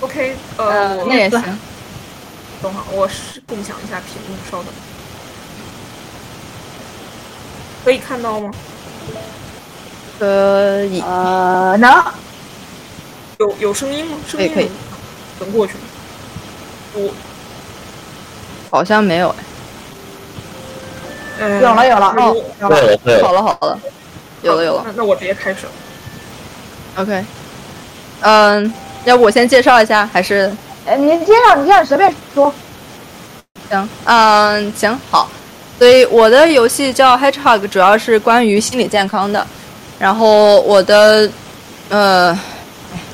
[0.00, 1.40] OK，呃，那也行。
[2.60, 4.66] 等会儿，我是共享一下屏幕，稍等。
[7.84, 8.50] 可以看到吗？
[10.18, 11.00] 可以。
[11.02, 12.04] 呃，能。
[13.42, 14.16] 有有声音吗？
[14.28, 14.70] 声音可以。
[15.40, 15.80] 能过去吗？
[16.94, 17.10] 我
[18.70, 19.36] 好像没有哎。
[21.40, 23.78] 嗯，有了有了哦，有了，好了好了，
[24.42, 24.84] 有了有了。
[24.86, 25.66] 那那我直接开始。
[26.96, 27.24] OK，
[28.20, 28.72] 嗯，
[29.04, 30.54] 要不我先介绍一下，还是？
[30.86, 32.54] 哎，您介绍，你介绍，随便说。
[33.68, 35.28] 行，嗯，行，好。
[35.78, 39.44] 所以我的游戏叫 Hedgehog，主要是关于心理健康的。
[39.98, 41.28] 然后我的，
[41.88, 42.38] 呃，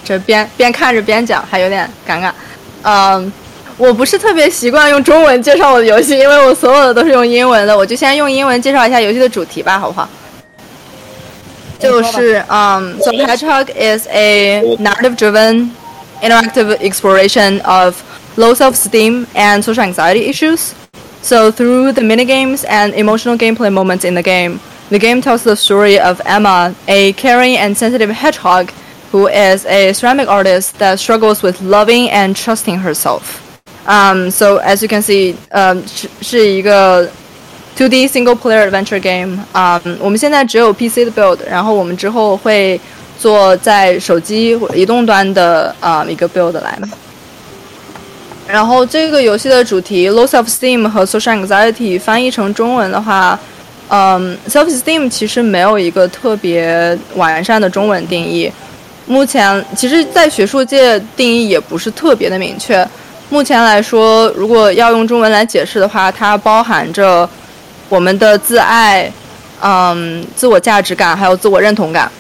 [0.07, 2.31] 这边边看着边讲还有点尴尬。
[2.83, 3.31] 嗯，
[3.77, 7.77] 我不是特别习惯用中文介绍我的游戏，因为我所有的都是用英文的。
[7.77, 10.07] 我就先用英文介绍一下游戏的主题吧，好不好？
[11.79, 15.71] 就是嗯，So Hedgehog is a narrative-driven
[16.21, 17.95] interactive exploration of
[18.37, 20.71] low self-esteem and social anxiety issues.
[21.21, 24.59] So through the minigames and emotional gameplay moments in the game,
[24.89, 28.69] the game tells the story of Emma, a caring and sensitive hedgehog
[29.11, 33.41] who is a ceramic artist that struggles with loving and trusting herself.
[33.85, 35.83] Um, so as you can see, um,
[36.21, 37.07] 是一个
[37.77, 39.39] 2D single player adventure game.
[39.53, 42.79] Um, 我们现在只有 PC 的 build，然后我们之后会
[43.19, 46.77] 做在手机移动端的啊、um, 一个 build 来。
[48.47, 53.39] 然后这个游戏的主题 low self esteem 和 social anxiety 翻译成中文的话，
[53.89, 58.51] 嗯，self esteem 其实没有一个特别完善的中文定义。
[59.08, 62.86] 目前其实，在学术界定义也不是特别的明确。
[63.30, 67.28] 目前来说，如果要用中文来解释的话，它包含着
[67.88, 69.10] 我们的自爱、
[69.60, 72.10] 嗯，自我价值感，还有自我认同感。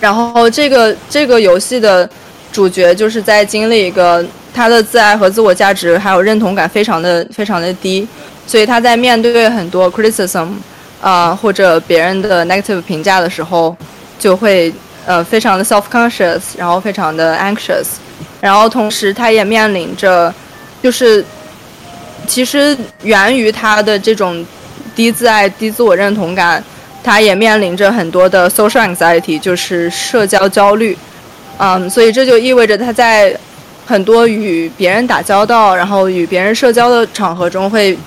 [0.00, 2.08] 然后这个这个游戏的
[2.50, 4.26] 主角就是在经历一个。
[4.52, 8.04] 他的自爱和自我价值还有认同感非常的非常的低，
[8.48, 10.48] 所以他在面对很多 criticism，
[11.00, 13.74] 啊或者别人的 negative 评价的时候，
[14.18, 14.74] 就会
[15.06, 17.86] 呃非常的 self conscious，然后非常的 anxious，
[18.40, 20.32] 然后同时他也面临着，
[20.82, 21.24] 就是
[22.26, 24.44] 其实源于他的这种
[24.94, 26.62] 低自爱、低自我认同感，
[27.02, 30.96] 他也面临着很多的 social anxiety，就是社交焦虑，
[31.58, 33.34] 嗯，所以这就意味着他在。
[33.86, 37.98] 很多与别人打交道，然后与别人社交的场合中，会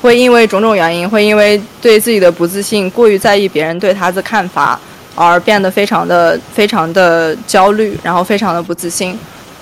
[0.00, 4.78] 会因为种种原因，会因为对自己的不自信，过于在意别人对他的看法，
[5.14, 9.18] 而变得非常的非常的焦虑，然后非常的不自信。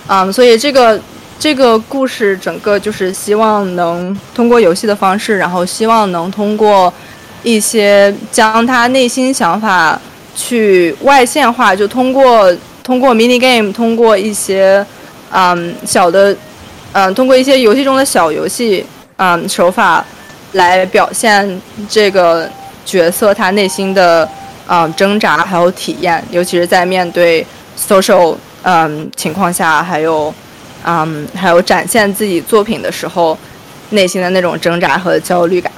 [0.07, 1.01] 嗯，所以这个
[1.39, 6.93] 这个故事整个就是希望能通过游戏的方式，然后希望能通过
[7.43, 10.01] 一些将他内心想法
[10.35, 14.85] 去外线化，就通过通过 mini game，通过一些。
[15.33, 16.37] 嗯，小的，
[16.91, 18.85] 嗯，通过一些游戏中的小游戏，
[19.17, 20.05] 嗯，手法
[20.55, 22.51] 来表现这个
[22.85, 24.29] 角色他内心的，
[24.73, 27.45] 嗯，挣扎还有体验，尤其是在面对
[27.77, 30.33] social，嗯，情况下，还有，
[30.85, 33.37] 嗯，还有展现自己作品的时候，
[33.89, 35.73] 内心的那种挣扎和焦虑感。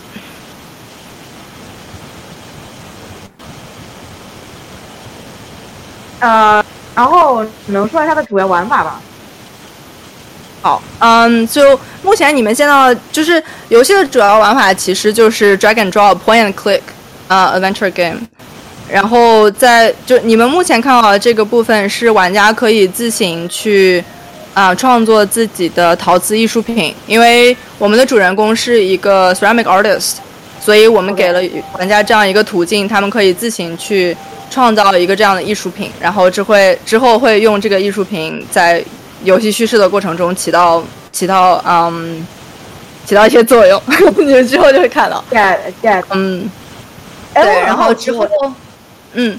[6.20, 6.62] 呃，
[6.94, 9.00] 然后只能说一下它的主要玩法吧？
[10.60, 16.82] 好，嗯，就目前你们见到，就是游戏的主要玩法其实就是 drag and drop point and click，
[17.28, 18.18] 啊，adventure game。
[18.92, 24.04] 然后在就你们目前看到的这个部分是玩家可以自行去
[24.52, 30.16] 啊创作自己的陶瓷艺术品，因为我们的主人公是一个 ceramic artist，
[30.60, 31.40] 所以我们给了
[31.78, 34.16] 玩家这样一个途径，他们可以自行去
[34.50, 38.84] 创造一个这样的艺术品，然后这会之后会用这个艺术品在。
[39.24, 40.82] 游戏叙事的过程中起到
[41.12, 42.26] 起到嗯
[43.06, 43.80] 起到一些作用，
[44.18, 45.24] 你们之后就会看到。
[45.30, 45.40] 对
[45.80, 46.50] 对，嗯，
[47.32, 48.28] 对，然后之后，
[49.14, 49.38] 嗯，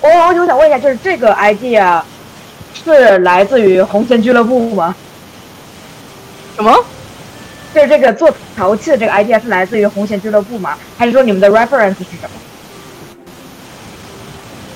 [0.00, 2.00] 我我就想问一下，就是这个 idea
[2.74, 4.94] 是来自于红线俱乐部吗？
[6.56, 6.84] 什么？
[7.74, 10.76] 就是这个做陶器的这个 idea 是来自于红线俱乐部吗？
[10.96, 12.30] 还是说你们的 reference 是什么？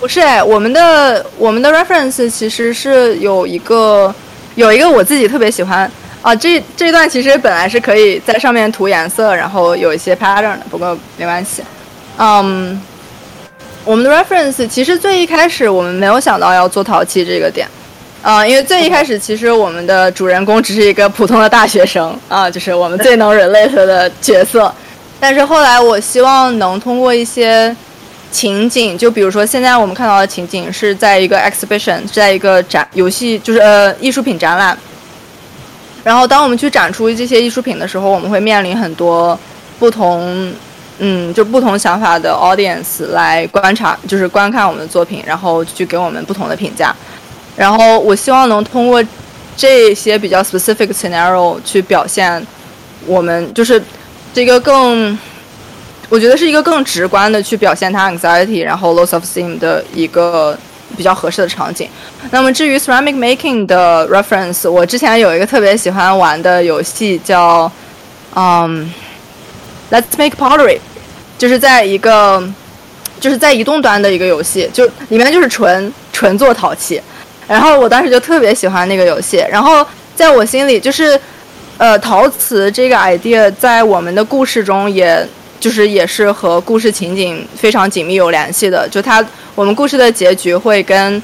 [0.00, 4.14] 不是哎，我们的我们的 reference 其实是有一个
[4.54, 5.90] 有一个我自己特别喜欢
[6.22, 11.62] 啊，这这段其实本来是可以在上面涂颜色，然后有一些 pattern 的，不过没关系。
[12.16, 12.80] 嗯，
[13.88, 17.66] 我们的 reference 其实最一开始我们没有想到要做陶器这个点，
[18.20, 24.70] 啊，因为最一开始其实我们的主人公只是一个普通的大学生啊，就是我们最能 relate 的角色。
[25.18, 27.74] 但是后来我希望能通过一些
[28.30, 34.76] 情景，就比如说现在我们看到的情景是在一个 exhibition，是在一个展游戏，就是呃艺术品展览。
[36.04, 39.38] 然后当我们去展出这些艺术品的时候，我们会面临很多
[39.78, 40.52] 不同，
[40.98, 46.94] 嗯，就不同想法的 audience 来观察，就是观看我们的作品，然后去给我们不同的评价。
[47.56, 49.02] 然后我希望能通过
[49.56, 52.44] 这些比较 specific scenario 去表现
[53.06, 53.82] 我们，就是
[54.32, 55.18] 这个更，
[56.08, 60.56] 我觉得是一个更直观的去表现他 anxiety，然后 loss of steam 的一个
[60.96, 61.88] 比较合适的场景。
[62.30, 67.70] 那么至于 ceramic making 的 reference，我之前有一个特别喜欢玩的游戏叫，
[68.34, 68.92] 嗯
[69.90, 70.78] ，Let's Make Pottery，
[71.38, 72.42] 就是在一个
[73.20, 77.00] 就是在移动端的一个游戏，就里面就是纯纯做陶器。
[77.46, 81.18] 然后我当时就特别喜欢那个游戏，然后在我心里就是，
[81.78, 85.26] 呃，陶瓷这个 idea 在我们的故事中，也
[85.58, 88.86] 就是也是和故事情景非常紧密有联系的。
[88.90, 89.24] 就它，
[89.54, 91.22] 我们故事的结局会跟，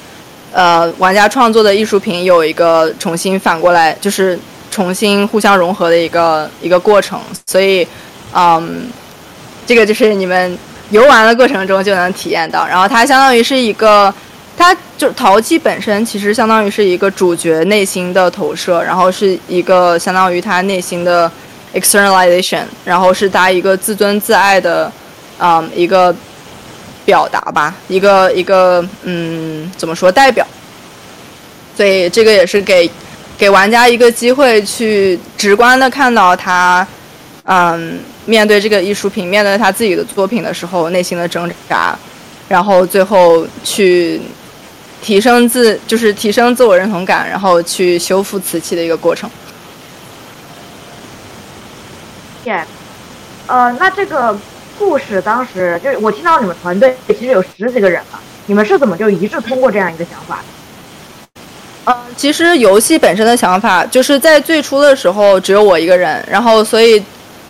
[0.52, 4.38] 呃，玩家创作的艺术品有一个重新反过来，就是
[4.70, 7.20] 重新互相融合的一个一个过程。
[7.46, 7.86] 所以，
[8.32, 8.86] 嗯，
[9.66, 10.58] 这个就是你们
[10.90, 12.66] 游玩的过程中就能体验到。
[12.66, 14.12] 然后它相当于是一个。
[14.56, 21.28] 它就陶器本身，其实相当于是一个主角内心的投射，然后是一个相当于他内心的
[21.74, 24.90] externalization，然后是他一个自尊自爱的，
[25.40, 26.14] 嗯，一个
[27.04, 30.46] 表达吧，一个一个嗯，怎么说代表？
[31.76, 32.88] 所以这个也是给
[33.36, 36.86] 给玩家一个机会去直观的看到他，
[37.46, 41.96] 嗯，面对这个艺术品，面对他自己的作品的时候内心的挣扎，
[42.48, 44.20] 然后最后去。
[45.02, 49.28] 提升自就是提升自我认同感，然后去修复瓷器的一个过程。
[52.44, 52.64] 耶，
[53.46, 54.34] 呃，那这个
[54.78, 60.42] 故事当时就是我听到你们团队其实有十几个人了，你们是怎么就一致通过这样一个想法？
[61.84, 67.04] 呃，其实游戏本身的想法就是在最初的时候只有我一个人，然后所以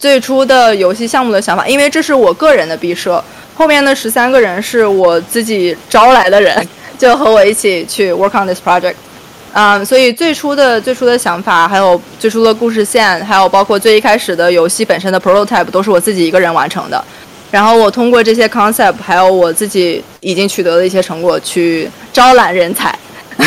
[0.05, 3.25] 最初的游戏项目的想法，因为这是我个人的毕设，
[3.55, 6.55] 后面的十三个人是我自己招来的人。
[6.99, 8.97] 就和我一起去 work on this project，
[9.55, 17.03] 嗯，所以最初的最初的想法，还有最初的故事线，还有包括最一开始的游戏本身的 prototype，都是我自己一个人完成的。
[17.51, 22.95] 然后我通过这些 concept，还有我自己已经取得的一些成果，去招揽人才，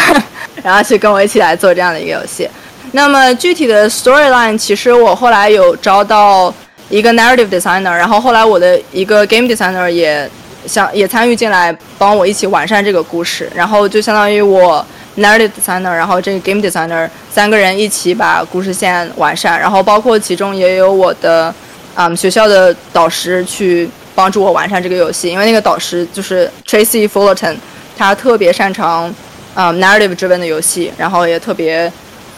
[0.63, 2.49] 然后去跟我一起来做这样的一个游戏。
[2.91, 6.53] 那么具体的 storyline，其实我后来有招到
[6.89, 10.29] 一个 narrative designer，然后后来我的一个 game designer 也。
[10.65, 14.85] 想也参与进来，帮我一起完善这个故事，然后就相当于我
[15.15, 21.53] narrative designer，然后这个 game designer 三个人一起把故事线完善，然后包括其中也有我的，
[21.95, 27.55] 嗯，学校的导师去帮助我完善这个游戏，因为那个导师就是 Tracy Fullerton，
[27.97, 29.13] 他特别擅长，
[29.55, 31.89] 嗯，narrative 之问的游戏，然后也特别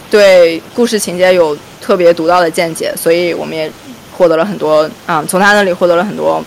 [0.09, 3.71] 对故事情节有特别独到的见解，所以我们也
[4.17, 6.43] 获得了很多，嗯，从他那里获得了很多。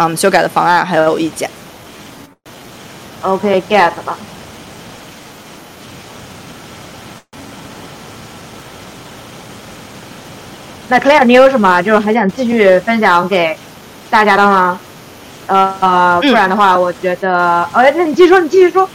[0.00, 1.50] 嗯，修改的方案还有意见。
[3.22, 4.16] OK，get 了。
[10.88, 13.58] 那 Claire，你有什么就是还想继续分享给
[14.08, 14.78] 大家的吗？
[15.48, 18.88] 呃，不然的话，我觉得，哎，那你继续说，你继续说。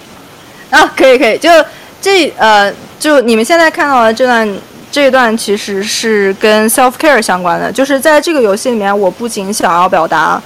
[0.69, 1.49] 啊，可以可以，就
[2.03, 4.57] 这呃，就你们现在看到的这段
[4.91, 7.71] 这一段，其实是跟 self care 相关的。
[7.71, 10.41] 就是在这个游戏里面，我不仅想要表达。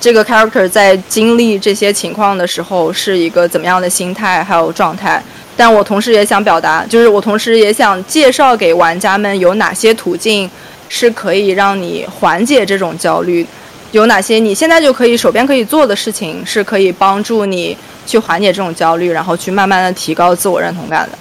[0.00, 5.20] 这个 character 在经历这些情况的时候是一个怎么样的心态还有状态？
[5.56, 10.48] 但我同时也想表达，就是我同时也想介绍给玩家们有哪些途径
[10.88, 13.44] 是可以让你缓解这种焦虑，
[13.92, 17.76] 有哪些你现在就可以手边可以做的事情是可以帮助你
[18.06, 21.18] 去缓解这种焦虑，然后去慢慢的提高自我认同感的。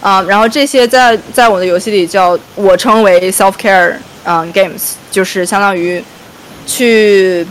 [0.00, 3.94] 啊，然后这些在在我的游戏里叫我称为 self care
[4.24, 6.02] 嗯 games，就是相当于
[6.66, 7.46] 去。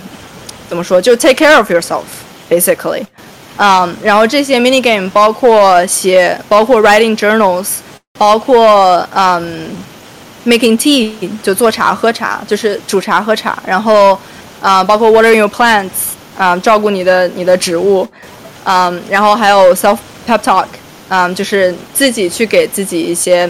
[0.70, 0.99] 怎么说？
[0.99, 3.03] 就 take care of yourself，basically，
[3.57, 7.68] 嗯，然后这些 mini game 包括写，包括 writing journals，
[8.18, 9.70] 包括嗯
[10.47, 11.11] ，making tea
[11.43, 14.18] 就做茶喝茶，就是煮茶喝茶，然后
[14.64, 15.89] 啊，包括 watering your plants，
[16.38, 18.07] 啊，照顾你的你的植物，
[18.64, 20.66] 嗯，然后还有 self pep talk，
[21.09, 23.49] 嗯，就是自己去给自己一些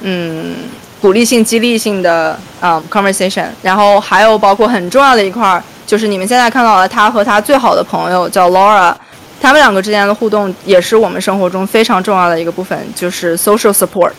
[0.00, 0.56] 嗯
[1.00, 5.62] 鼓励性、激励性的嗯 conversation，然后还有包括很重要的一块儿。
[5.86, 8.92] 就是你们现在看到的，他和他最好的朋友叫 Laura，
[9.40, 14.10] 他们两个之间的互动也是我们生活中非常重要的一个部分，就是 social support。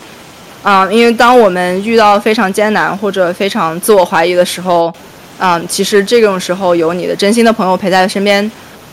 [0.62, 4.92] 啊，因为当我们遇到非常艰难或者非常自我怀疑的时候，
[5.38, 8.50] 嗯，其实这种时候有你的真心的朋友陪在身边，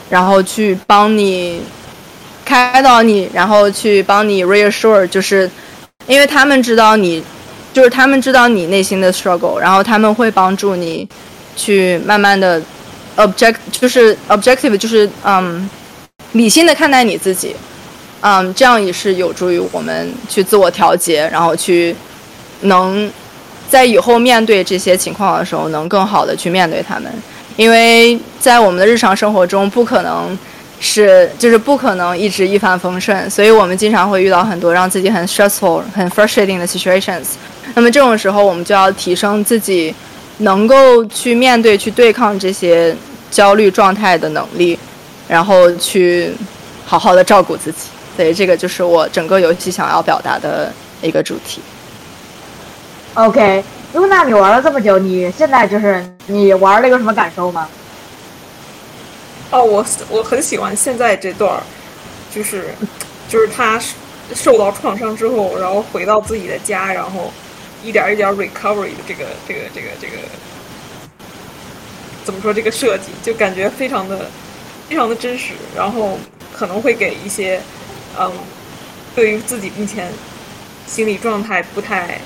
[0.10, 1.62] 然后去帮你
[2.44, 5.50] 开导你，然后去帮你 reassure，就是
[6.08, 7.24] 因为他们知道你，
[7.72, 11.08] 就是他们知道你内心的 struggle，然后他们会帮助你
[11.56, 12.62] 去慢慢的
[13.16, 15.70] object，就是 objective，就是嗯，
[16.32, 17.56] 理性的看待你自己。
[18.22, 21.96] 嗯，这样也是有助于我们去自我调节，然后去
[22.62, 23.10] 能
[23.70, 27.12] 在以后面对这些情况的时候，能更好的去面对他们。
[27.56, 30.38] 因为在我们的日常生活中，不可能
[30.80, 37.26] 是就是不可能一直一帆风顺，所以我们经常会遇到很多让自己很 stressful、很 frustrating 的 situations。
[37.76, 39.94] 那么这种时候，我们就要提升自己
[40.40, 42.96] 能够去面对、去对抗这些
[43.30, 44.80] 焦虑状态的能力，
[45.28, 46.32] 然后去
[46.86, 47.90] 好好的照顾自己。
[48.16, 51.62] 所以这个就是我整个游戏想要表达的一个主题。
[53.16, 57.68] OK，露娜，你玩了这么久，你现在就是你玩了有什么感受吗？
[59.52, 61.62] 哦，我我很喜欢现在这段，
[62.34, 62.70] 就是
[63.28, 63.82] 就是他
[64.34, 67.32] 受到创伤之后，然后回到自己的家，然后
[67.84, 70.14] 一点一点 recovery 的这个这个这个这个
[72.24, 74.30] 怎么说这个设计，就感觉非常的
[74.88, 76.18] 非常的真实，然后
[76.54, 77.60] 可能会给一些。
[78.20, 78.30] 嗯，
[79.16, 80.12] 对于自己目前
[80.88, 82.20] 心理状态不太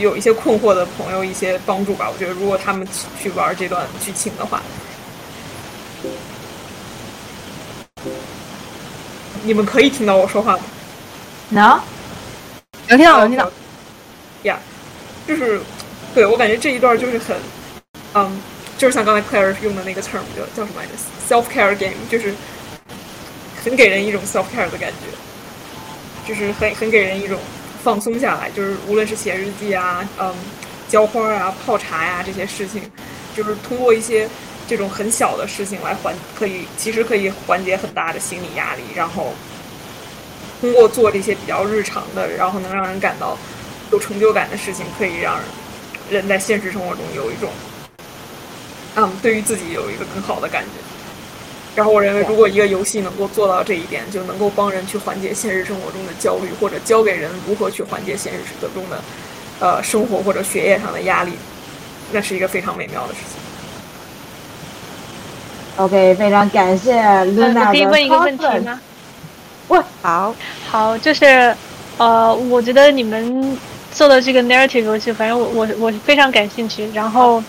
[0.00, 2.10] 有一些困惑的朋友一些帮助吧。
[2.12, 2.86] 我觉得如果他们
[3.20, 4.62] 去玩这段剧情的话，
[9.42, 10.62] 你们可以听到我说话吗？
[11.50, 11.80] 能，
[12.88, 13.50] 能听到，能听到。
[14.42, 14.58] 呀，
[15.26, 15.60] 就是
[16.14, 17.36] 对我感觉这一段就是很，
[18.14, 18.40] 嗯，
[18.76, 20.92] 就是像刚才 Claire 用的那个 term 叫叫什么来着
[21.28, 22.34] ？self care game，就是。
[23.64, 25.08] 很给人一种 self care 的感觉，
[26.24, 27.36] 就是很很给人一种
[27.86, 30.34] 放松下来，就是无论是写日记啊，嗯，
[30.88, 32.82] 浇花啊，泡茶呀这些事情，
[33.36, 34.28] 就是通过一些
[34.66, 38.82] 这种很小的事情来缓，可以其实可以缓解很大的心理压力。
[38.92, 39.32] 然后
[40.60, 43.38] 通过做这些比较日常的，然后能让人感到
[43.92, 45.38] 有成就感的事情，可以让
[46.10, 47.52] 人在现实生活中有一种，
[48.96, 50.85] 嗯，对于自己有一个更好的感觉。
[51.76, 58.98] 然后我认为，如果一个游戏能够做到这一点，就能够帮人去缓解现实生活中的焦虑，或者教给人如何去缓解现实生活中的，
[59.60, 61.32] 呃，生活或者学业上的压力，
[62.10, 63.38] 那是一个非常美妙的事情。
[65.84, 68.80] OK，非常感谢 Luna 可以问一个问题吗？
[69.68, 70.34] 问，好，
[70.70, 71.54] 好，就是，
[71.98, 73.58] 呃，我觉得你们。
[73.96, 76.86] 做的这个 narrative 游戏，反正我我我非常感兴趣。
[76.92, 77.42] 然后，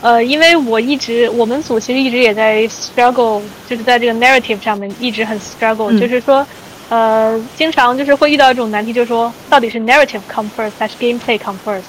[0.00, 6.46] 呃，因为我一直我们组其实一直也在 struggle，就是在这个 narrative 上面一直很 struggle，就是说，
[6.88, 11.82] 呃，经常就是会遇到一种难题，就是说到底是 narrative come first 还是 gameplay come first。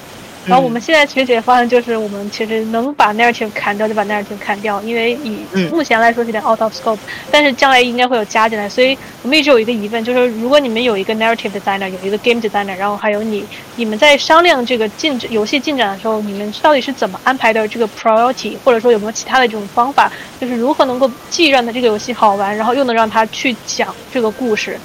[0.46, 6.98] 然后我们现在其实解决方案就是，我们其实能把 narrative 砍掉就把 narrative 砍掉，因为以目前来说是点 out of scope，
[7.30, 13.44] 但是将来应该会有加进来，所以我们一直有一个疑问，就是如果你们有一个 narrative designer，有一个 game designer，然后还有你，
[13.74, 24.78] 你们在商量这个进游戏进展的时候，你们到底是怎么安排的这个 priority，或者说有没有其他的这种方法，就是如何能够既让它这个游戏好玩，然后又能让它去讲这个故事。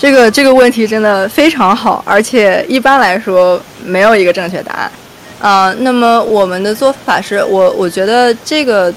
[0.00, 4.90] 这个这个问题真的非常好，而且一般来说没有一个正确答案，
[5.38, 8.90] 啊，那么我们的做法是我我觉得这个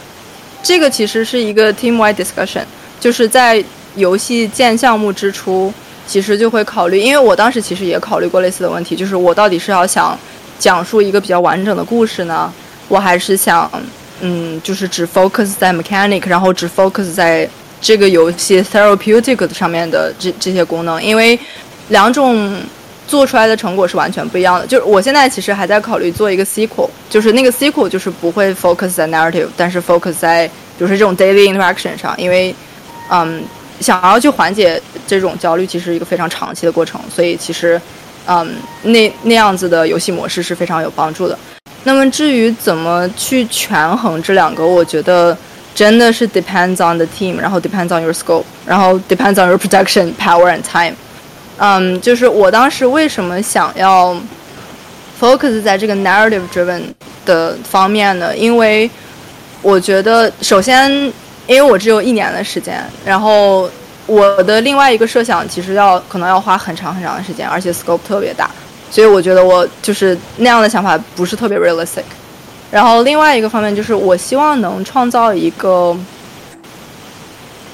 [0.64, 2.64] 这个其实是一个 team wide discussion，
[3.01, 3.62] 就是在
[3.95, 5.74] 游戏建项目之初，
[6.08, 10.18] 其实就会考虑，因为我当时其实也考虑过类似的问题，就是我到底是要想
[10.58, 12.49] 讲述一个比较完整的故事呢，
[12.88, 13.70] 我还是想
[14.22, 17.49] 嗯，就是只 focus 在 mechanic，然后只 focus 在。
[17.84, 21.38] 这个游戏 therapeutic 上面的这这些功能，因为
[21.89, 22.57] 两种
[23.05, 24.65] 做出来的成果是完全不一样的。
[24.65, 32.55] 就是我现在其实还在考虑做一个 sequel，就是那个 sequel 就是不会 focus 在 narrative，但是 focus 在就是这种 daily interaction 上，因为
[33.11, 33.43] 嗯，
[33.81, 37.79] 想要去缓解这种焦虑，其实是一个非常长期的过程，所以其实
[38.27, 38.49] 嗯，
[38.84, 41.38] 那那样子的游戏模式是非常有帮助的。
[41.84, 45.38] 那么至于怎么去权衡这两个，我觉得。
[45.76, 50.95] 真的是 depends on the team，然后 depends on your scope，然后 depends on your production power and time。
[51.57, 54.15] 嗯，就是我当时为什么想要
[55.19, 56.82] focus 在这个 narrative driven
[57.26, 58.36] 的方面呢？
[58.36, 58.89] 因为
[59.61, 60.91] 我觉得，首先，
[61.47, 63.69] 因为我只有一年的时间，然后
[64.05, 68.49] 我的另外一个设想其实要可能要花很长很长的时间，而且 scope 特别大，
[68.91, 72.03] 所以我觉得我就是那样的想法不是特别 realistic。
[72.74, 75.95] 然后另外一个方面就是，我希望能创造一个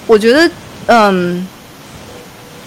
[0.05, 0.51] 我觉得，
[0.87, 1.47] 嗯，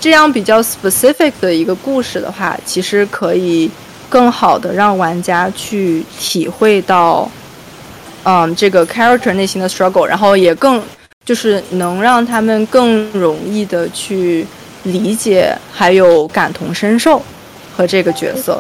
[0.01, 3.71] 这样比较 specific 的一个故事的话，其实可以
[4.09, 7.31] 更好的让玩家去体会到，
[8.23, 10.83] 嗯，这个 character 内心的 struggle，然后也更
[11.27, 14.47] 就是能让他们更容易的去
[14.85, 17.23] 理解，还有感同身受
[17.77, 18.59] 和这个角色。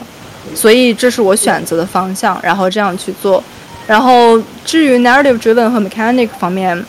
[0.54, 3.42] 所以这是我选择的方向，然后这样去做。
[3.86, 6.84] 然后至于 narrative driven 和 mechanic 方面，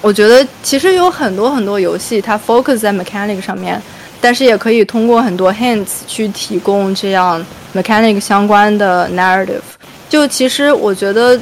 [0.00, 3.82] 我觉得其实有很多很多游戏它 focus 在 mechanic 上面，
[4.20, 7.44] 但是也可以通过很多 hints 去提供这样
[7.74, 9.60] mechanic 相关的 narrative。
[10.08, 11.38] 就其实我觉得，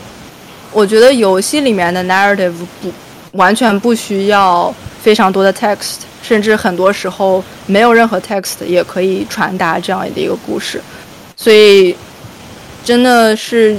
[0.73, 2.91] 我觉得游戏里面的 narrative 不
[3.33, 10.81] 完全不需要非常多的 text，甚至很多时候没有任何 text 也可以传达这样的一个故事。
[11.37, 11.95] 所以，
[12.83, 13.77] 真的是，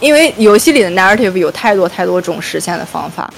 [0.00, 3.30] 因为游戏里的 narrative 有太多太多种实现的方法，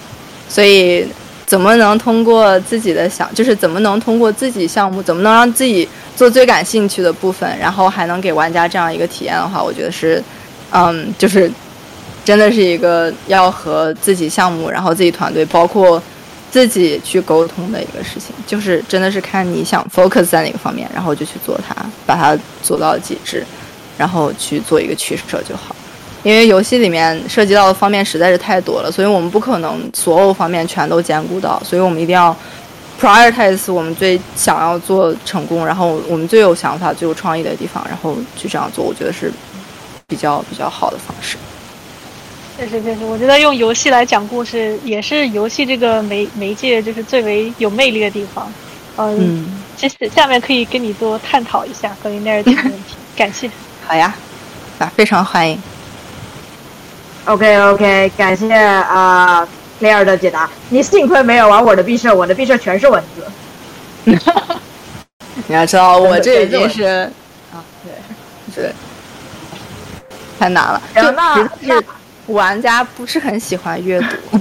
[0.49, 1.07] 所以
[1.45, 10.23] 怎么能通过自己的想，就是怎么能通过自己项目，怎么能让自己做最感兴趣的部分，然后还能给玩家这样一个体验的话，我觉得是，
[10.71, 11.51] 嗯，就是
[12.25, 16.01] 真的是一个要和自己项目，然后自己团队，包括。
[16.51, 21.75] 自己去沟通的一个事情，就是真的是看你想 focus 在哪个方面，然后就去做它，
[22.07, 23.45] 把它做到极致，
[23.97, 25.77] 然后去做一个取舍就好。
[26.25, 32.37] 因为游戏里面涉及到的方面实在是太多了，所以我们不可能所有方面全都兼顾到，所以我们一定要
[33.01, 39.33] prioritize 我们最想要做成功，然后我们最有想法、最有创意的地方，然后去这样做，我觉得是
[40.09, 41.37] 比较比较好的方式。
[42.59, 48.53] 确实确实，我觉得用游戏来讲故事也是游戏这个媒媒介就是最为有魅力的地方。
[48.97, 52.97] 嗯，其实下面可以跟你多探讨一下关于 narrative 的问题。
[53.17, 53.49] 感谢。
[53.87, 54.13] 好呀，
[54.81, 55.57] 啊，非常欢迎。
[57.27, 59.47] OK OK，感谢啊
[59.79, 60.51] 雷尔的解答。
[60.71, 63.25] 你幸亏没有玩我的毕设，我的毕设全是文字。
[65.47, 67.09] 你要知道，我这已经是
[67.55, 67.93] 啊，对
[68.53, 68.73] 对，
[70.41, 70.83] 太难了。
[70.97, 71.81] 就那那。
[72.29, 74.39] 玩家不是很喜欢阅读，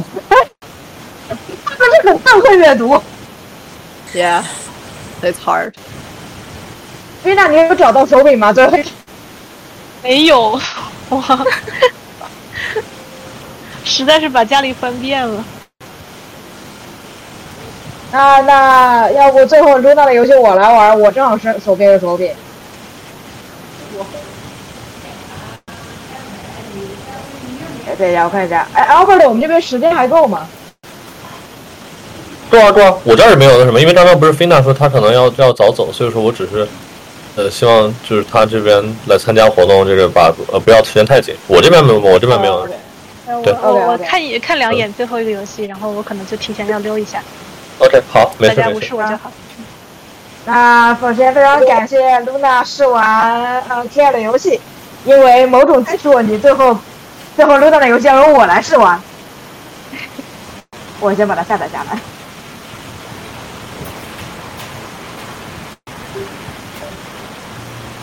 [1.66, 3.02] 他们是很更会阅读。
[4.14, 4.44] Yeah,
[5.22, 5.74] it's hard.
[7.24, 8.54] 丽娜，你有找到手柄吗？
[8.54, 8.78] 最后
[10.04, 10.60] 没有，
[11.10, 11.46] 哇，
[13.84, 15.44] 实在是把家里翻遍了。
[18.12, 22.34] 那那要不最后露娜的游戏我来玩，我正好是手边有手柄。
[27.96, 30.48] 对，然后看一下，哎，Albert，我们这边时间还够吗？
[32.50, 32.94] 够啊，够啊！
[33.04, 36.66] 我这儿也没有那什么，因为刚刚不是菲娜说她可能要要早走，所以说我只是，
[37.36, 41.36] 呃，希望就是她这边来参加活动，这个把呃不要时间太紧。
[41.48, 42.66] 我这边没有，我这边没有。
[43.44, 47.22] 对，我我看一看两眼最后一个游戏，然后我可能就提前要溜一下。
[47.80, 49.30] OK，好，没事大家无视我就好。
[50.46, 54.62] 那首先非常感谢露娜试完呃 K 的游戏，
[55.04, 56.78] 因为某种技术问题，最后。
[57.38, 59.00] 最后溜达的游戏由我来试玩，
[61.00, 62.00] 我先把它下载下来。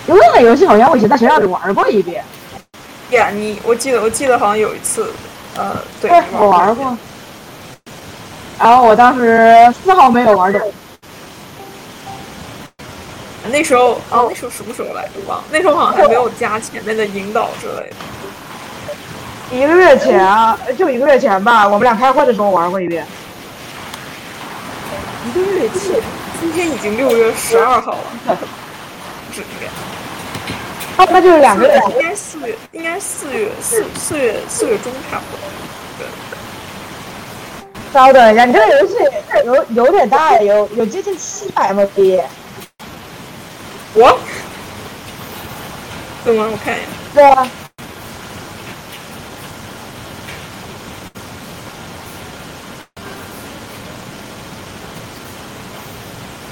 [0.06, 2.24] 有那个游戏好像我以前在学校里玩过一遍。
[3.10, 5.12] 呀，你我记得我记得好像有一次，
[5.56, 6.96] 呃，对，我玩过。
[8.56, 10.72] 然后我当时丝毫没有玩懂。
[13.50, 15.14] 那时候啊，那时候什么时候来着？
[15.26, 15.44] 忘了。
[15.50, 17.96] 那时候好像还没有加前面的引导之类的。
[19.54, 20.28] 一个月前，
[20.76, 23.06] 就一个月前吧，我们俩开会的时候玩过一遍。
[25.28, 26.00] 一个月前，
[26.40, 29.66] 今天已经六月十二号了，不是应该？
[31.04, 31.80] 哦，那就是两个月。
[31.96, 35.46] 应该四月，应该四月四四月四月中差不多。
[35.98, 36.06] 对。
[37.92, 38.96] 稍等一下，你这个游戏
[39.44, 42.20] 有有点大，有有接近七百 MB。
[43.94, 44.18] 我？
[46.24, 46.42] 怎么？
[46.42, 46.88] 我看一眼。
[47.14, 47.48] 对啊。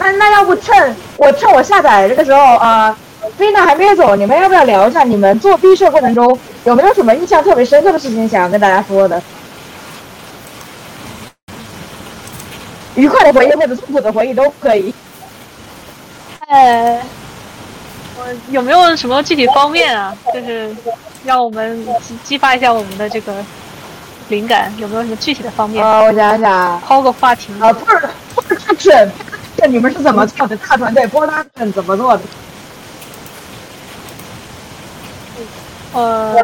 [0.03, 2.97] 那那要不趁我趁我下载这个时候啊，
[3.37, 9.23] 菲娜还没有走，你们要不要聊一下你们做毕设过程中有没有什么印象特别深刻的事情想要跟大家说的？
[12.95, 14.93] 愉快的回忆或者痛苦的回忆都可以。
[16.49, 17.01] 呃，
[18.19, 20.15] 我有没有什么具体方面啊？
[20.35, 20.77] 就是
[21.25, 23.33] 让我们激激发一下我们的这个
[24.29, 25.83] 灵感，有没有什么具体的方面？
[25.83, 28.75] 啊，我想想，抛个话题啊，不是不是他
[29.57, 29.73] 准。
[29.73, 30.57] 你们是怎么做的？
[30.57, 32.23] 大团队波拉顿怎么做的？
[35.95, 36.35] 呃，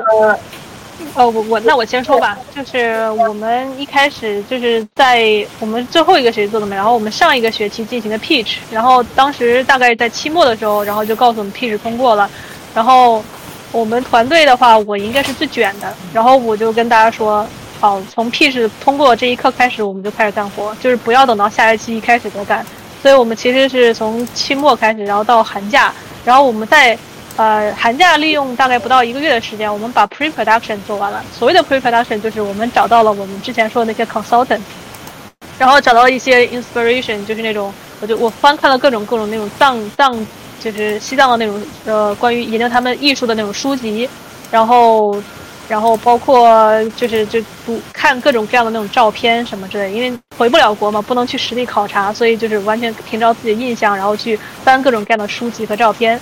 [1.15, 12.29] 哦，我我那我先说吧，就是我们一开始就是在我们最后一个学期做的嘛，然后我们上一个学期进行的 pitch，然后当时大概在期末的时候，然后就告诉我们 pitch 通过了，
[12.75, 13.25] 然后
[13.73, 17.47] 我们团队的话，我应该是最卷的，然后我就跟大家说，
[17.81, 22.67] 好，从 pitch 通过这一刻开始，我们就开始干活，就是不要等到下学期一开始再干，
[23.03, 25.93] 所以我们其实是从期末开始，然后到寒假，
[26.25, 26.99] 然后我们在。
[27.39, 31.23] 呃，寒假利用大概不到一个月的时间，我们把 pre-production 做完了。
[31.33, 34.59] 所谓的 pre-production 就是我们找到了我们之前说的那些 consultant，
[35.57, 40.27] 然后找到了一些 inspiration，就是那种，我就我翻看了各种各种那种藏藏，
[40.59, 44.11] 就是西藏的那种呃关于研究他们艺术的那种书籍，
[44.51, 45.15] 然后
[45.69, 56.19] 然后包括就是就读看各种各样的那种照片什么之类，因为回不了国嘛，不能去实地考察，所以就是完全凭照自己的印象，然后去翻各种各样的书籍和照片。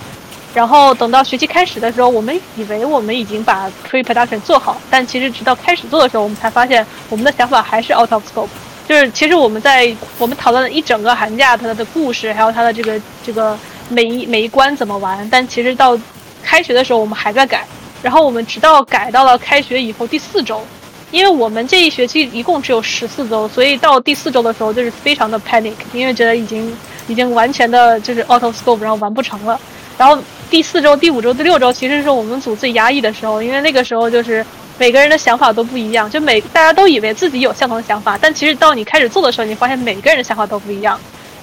[0.52, 8.48] 然后等到学期开始的时候，我们以为我们已经把 pre-production 做好，但其实直到开始做的时候，我们才发现我们的想法还是 out of scope。
[8.88, 15.98] 就是其实我们在我们讨论了一整个寒假它的故事，还有它的这个这个每一每一关怎么玩，但其实到
[16.42, 17.66] 开学的时候我们还在改。
[18.02, 20.62] 然后我们直到改到了开学以后第四周，
[21.10, 26.76] 因为我们这一学期一共只有十四周，所以到第四周的时候就是非常的 panic，因为觉得已经
[27.08, 29.60] 已经完全的就是 out of scope，然后完不成了。
[29.98, 30.18] 然后
[30.50, 34.44] 第四周、第五周、第六周，其实是我们组最压抑的时候，因为那个时候就是
[34.78, 41.00] 每个人的想法都不一样，就每大家都以为自己有相同的想法，但其实到你开始做的时候，你发现每个人的想法都不一样。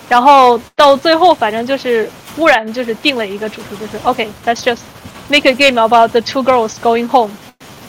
[0.08, 4.82] 然后到最后，反正就是忽然就是定了一个主题，就是 OK，let's just
[5.30, 7.32] make a game about the two girls going home，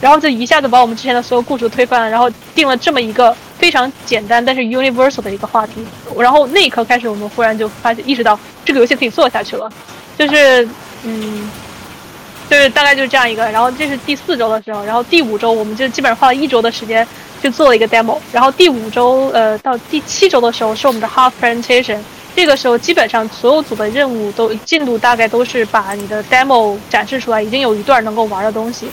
[0.01, 5.85] 然后就一下子把我们之前的所有故事推翻了，然后定了这么一个非常简单但是 universal 的一个话题。
[6.19, 9.71] 然后那一刻开始，我们忽然就发现意识到这个游戏可以做下去了。
[10.17, 10.69] 就是，
[11.03, 11.51] 嗯，
[12.49, 17.07] 就是大概就是这样一个，然后这是第四周的时候，然后第五周我们就基本上花了一周的时间
[17.43, 21.99] 就做了一个 demo，然后第五周呃到第七周的时候是我们的 half presentation，
[22.35, 28.89] 这个时候基本上所有组的任务都进度大概都是把你的 demo 展示出来，已经有一段能够玩的东西，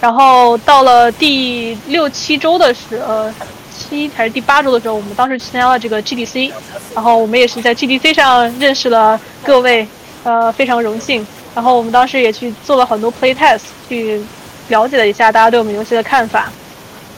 [0.00, 3.34] 然后到了第六七周的时呃
[3.76, 6.52] 七还是第八周的时候，我们当时参加了这个 GDC，
[6.94, 9.86] 然后我们也是在 GDC 上认识了各位。
[10.24, 11.24] 呃，非常荣幸。
[11.54, 14.20] 然后我们当时也去做了很多 play test，去
[14.66, 16.52] 了解了一下大家对我们游戏的看法。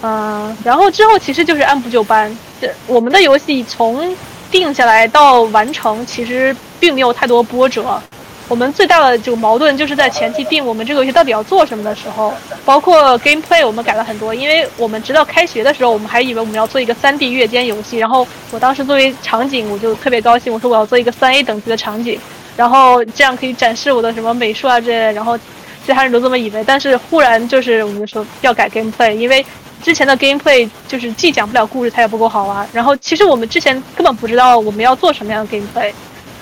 [0.02, 2.30] 嗯，然后之后其实就是按部就班。
[2.60, 4.14] 这我们的游戏从
[4.50, 8.00] 定下来到完成，其实并没有太多波折。
[8.48, 12.34] 我们最大的这个矛盾就是在前期定我们这个游戏到底要做什么的时候，
[12.64, 17.96] 包括 gameplay 我们改了很多，因为我们直到开学的时候，我们还以为我们要做一个 3D 月间游戏。
[17.98, 22.18] 然后我当时作为场景，我就特别高兴，我说我要做一个 3A 等级的场景。
[22.56, 25.38] 然后这样可以展示我的什么美术啊之类的，然后
[25.86, 26.64] 其他人都这么以为。
[26.66, 29.46] 但是忽然就是我们就说要改 gameplay，因为
[29.82, 32.68] 之前的 gameplay 就是既讲不了故事，它也不够好玩。
[32.72, 35.92] 然后其实我们之前根本不知道我们要做什么样的 gameplay，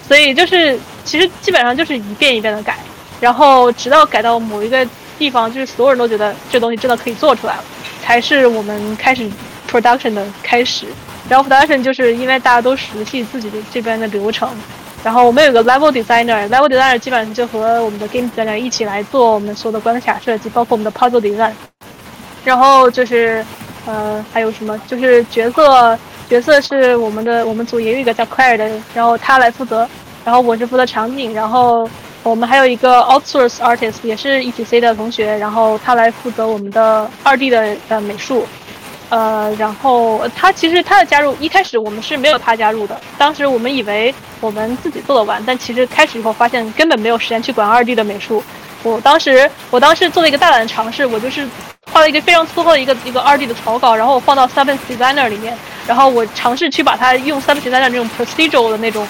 [0.06, 2.76] 所以就是其实基本上就是一遍一遍的改，
[3.20, 4.86] 然后直到改到某一个
[5.18, 7.64] 地方，就是所有人都觉得这东西真的可以做出来了，
[8.02, 9.30] 才是我们开始
[9.70, 10.86] production 的开始。
[11.28, 14.48] 然后 production 就是因为大家都熟悉自己的这边的流程。
[15.04, 21.52] 然后我们有个 level designer，level designer 基本上就和我们的 game designer 一起来做我们所有的关卡设计，包括我们的 puzzle design。
[22.48, 23.44] 然后就是，
[23.84, 24.80] 呃，还有什么？
[24.86, 25.98] 就是角色，
[26.30, 29.86] 角色是我们的，我们组也有一个叫 Claire 的，然后他来负责。
[30.24, 31.86] 然后我是负责场景，然后
[32.22, 38.46] 我们还有一个 outsource artist，也是 ETC 的同学，然后他来负责我们的二 D 的呃美术。
[39.10, 48.42] 呃，然后他其实他的加入一开始我们是没有他加入的，当时我们以为我们自己做得完，但其实开始以后发现根本没有时间去管二 D 的美术。
[48.82, 51.46] 我当时我当时做了一个大胆的尝试，我就是
[51.92, 55.56] 画了一个非常粗厚的一个一个二 D 的草稿，然后我放到 Seven Designer 里面，
[55.86, 59.06] 然后我尝试去把它用 Seven Designer 那种 procedural 的那种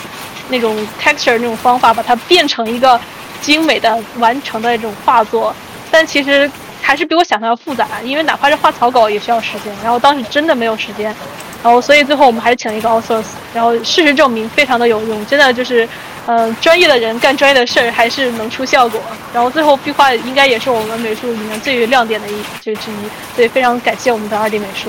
[0.48, 3.00] 那种 texture 那种方法把它变成一个
[3.40, 5.54] 精美的完成的那种画作，
[5.90, 6.50] 但其实。
[6.89, 9.70] 还是比我想象要复杂，因为哪怕是画草稿也需要时间。
[9.82, 11.14] 然后当时真的没有时间，
[11.62, 13.26] 然后所以最后我们还是请了一个 outsourc，。
[13.53, 15.86] 然后事实证明非常的有用，真的就是，
[16.24, 18.99] 嗯，专业的人干专业的事儿还是能出效果。
[19.34, 24.89] 然后最后壁画应该也是我们美术里面最有亮点的一就之一，所以非常感谢我们的二 D 美术。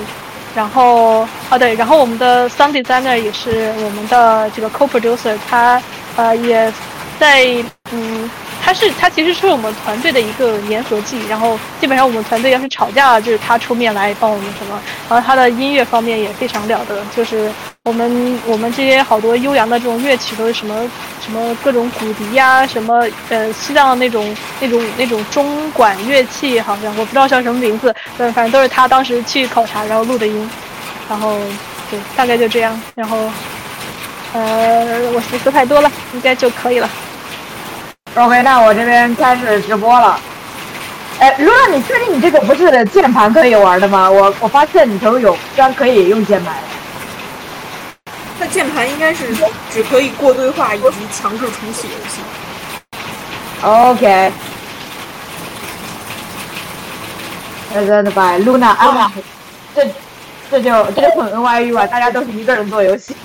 [0.55, 5.83] 然后啊对，然后我们的 sound designer 也是我们的这个 co-producer，他
[6.15, 6.71] 呃也
[7.19, 7.45] 在
[7.91, 8.31] 嗯。
[8.61, 14.79] 他是他其实是我们团队的一个粘合剂，然后基本上我们团队要是吵架，就是他出面来帮我们什么。
[15.09, 17.51] 然后他的音乐方面也非常了得，就是
[17.85, 20.75] 我们我们这些好多悠扬的这种乐器都是什么
[21.25, 30.49] 什么各种骨笛呀，什么呃西藏那种那种那种中管乐器，好像我不知道叫什么名字，对，反正都是他当时去考察然后录的音，
[31.09, 31.39] 然后
[31.89, 33.17] 对，大概就这样，然后
[34.33, 36.89] 呃我说太多了，应该就可以了。
[38.15, 40.19] OK，那我这边开始直播了。
[41.19, 44.09] 哎，露娜你确定你这个不是键盘可以玩的吗？
[44.09, 46.55] 我我发现你头有居然可以用键盘。
[48.39, 49.35] 那键盘应该是
[49.69, 52.21] 只可以过对话以及强制重启游戏。
[53.61, 54.31] OK。
[57.73, 59.11] Presented by Luna 啊，
[59.75, 59.87] 这
[60.49, 63.15] 这就这就很 NYU 啊，大家都是一个人做游戏。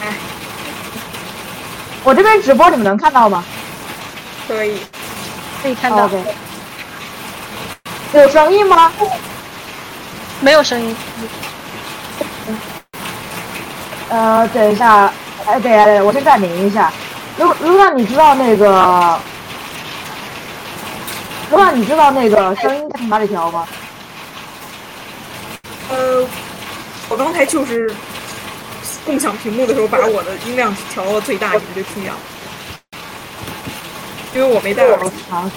[0.00, 0.14] 哎，
[2.04, 3.42] 我这边直播你们能看到吗？
[4.46, 4.78] 可以，
[5.62, 6.08] 可以看到。
[8.12, 8.92] 有声音吗？
[10.40, 10.94] 没有声音。
[14.10, 15.10] 呃，等一下，
[15.46, 16.92] 哎，对呀，对，我先暂停一下。
[17.38, 19.18] 如如果你知道那个，
[21.50, 23.66] 如果你知道那个声音从哪里调吗？
[25.88, 26.24] 呃，
[27.08, 27.92] 我刚才就是
[29.04, 32.18] 共享屏幕的时候，把我的音量调到最大，你们就听见了。
[34.34, 35.16] 因为我没戴耳机。
[35.28, 35.50] 尝，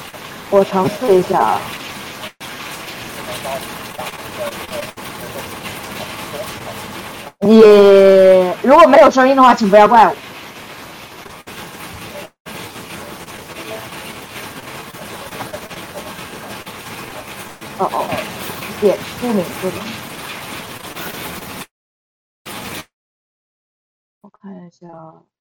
[0.50, 1.58] 我尝试一下。
[7.40, 7.62] 你
[8.62, 10.16] 如果没有声音的话，请不要怪我。
[17.80, 18.06] 哦哦，
[18.82, 19.72] 点出名字
[24.48, 24.56] 了。
[24.56, 25.37] 我看一下。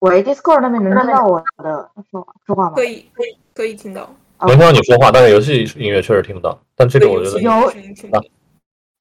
[0.00, 2.72] 喂，Discord 那边能听到我的说说话吗？
[2.74, 4.08] 可以，可以，可以听到。
[4.40, 6.58] 能听到你说话，但是游戏音乐确实听不到。
[6.74, 8.20] 但这个我觉得有啊，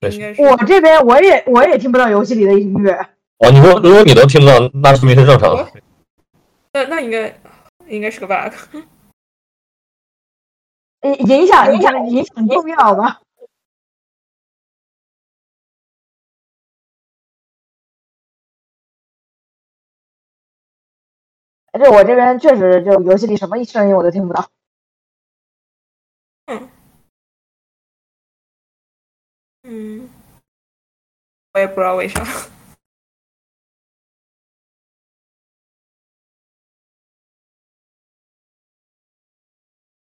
[0.02, 0.36] 没事。
[0.42, 2.92] 我这边我也我也听不到游戏里的音乐。
[3.40, 5.68] 哦，你说如果你能听不到，那说明是正常的。
[6.74, 7.34] 那那应该
[7.88, 8.54] 应该是个 bug。
[11.04, 13.20] 影影响影响影响重要吗？
[21.74, 24.50] 就我这边确实，就游戏里什么声音我都听不到。
[26.46, 26.70] 嗯，
[29.64, 30.10] 嗯，
[31.54, 32.24] 我也不知道为啥。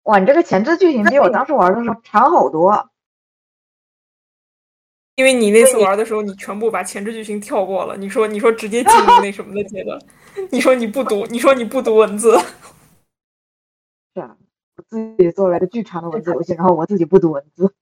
[0.03, 2.89] 哇，你这个前置剧情比我当时玩的时候长好多。
[5.15, 7.97] 因为你那次玩的时候，你全部把前置剧情跳过了。
[7.97, 9.99] 你说，你说直接进入那什么的阶段。
[10.51, 12.37] 你说你不读，你说你不读文字。
[14.13, 14.37] 是啊，
[14.75, 17.73] 我自己做了个巨长的文字游戏，然后我自己不读文字。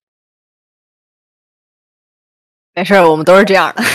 [2.73, 3.81] 没事，我们都是这样的。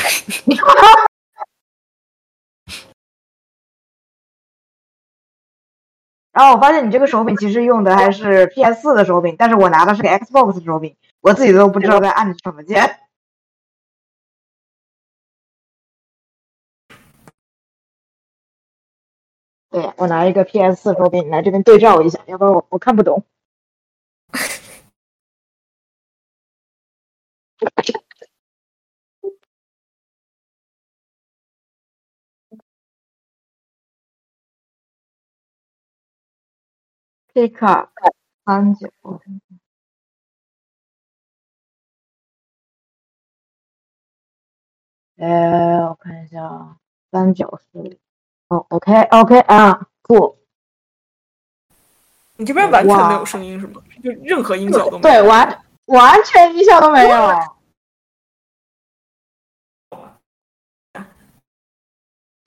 [6.33, 13.01] 然后我发现你这个手柄其实用的还是 PS 四的手柄，但是我拿的是个 Xbox 手柄，我自己都不知道在按什么键。
[19.71, 23.25] 对，我拿一个 PS 四手柄来这边对照一下，要不然我我看不懂。
[37.33, 37.93] 这卡
[38.45, 38.91] 三九，
[45.17, 45.27] 哎，
[45.87, 46.79] 我看一下，
[47.11, 47.99] 三九四。
[48.51, 50.37] 哦，OK，OK 啊，不，
[52.35, 53.81] 你这边完全没有声音是吗？
[54.03, 55.13] 就任何音效都没有？
[55.23, 57.17] 对，完完全音效都没有。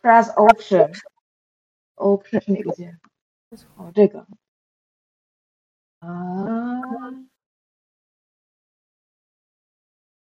[0.01, 2.99] Press Option，Option 是哪个键？
[3.77, 4.27] 哦，这个。
[5.99, 6.09] 啊。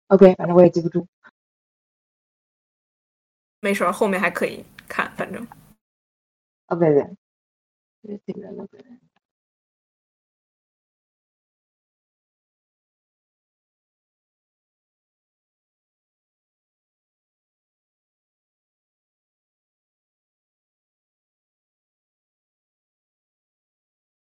[0.09, 1.07] OK，反正我也记不住。
[3.61, 5.47] 没事儿，后面还可以看，反正。
[6.69, 6.93] 啊，对
[8.03, 8.79] 对，这个那个。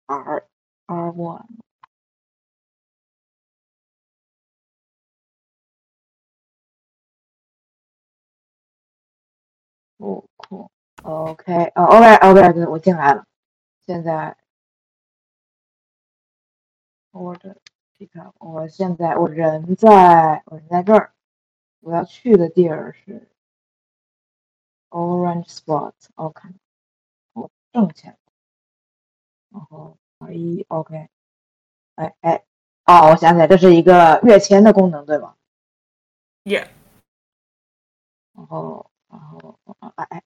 [0.09, 0.45] R
[0.87, 1.45] R one。
[9.99, 10.69] 哦，酷
[11.03, 13.25] ，OK，哦，OK，OK，我进来了。
[13.85, 14.35] 现在
[17.11, 17.55] 我这，
[17.97, 21.13] 你看，我现在我人在，我人在这儿。
[21.81, 23.27] 我要去的地儿是
[24.89, 26.49] Orange Spot，OK，
[27.33, 28.17] 我挣钱。
[29.49, 29.97] 然后。
[30.31, 31.09] 一 OK，
[31.95, 32.43] 哎哎，
[32.85, 35.35] 哦，我想起来，这是一个跃迁的功能，对吧
[36.43, 36.67] ？Yeah。
[38.33, 39.57] 然后，然后，
[39.95, 40.23] 哎哎，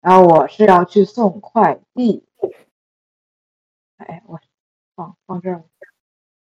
[0.00, 2.24] 然后我是要去送快递。
[3.98, 4.38] 哎，我
[4.94, 5.64] 放放这儿。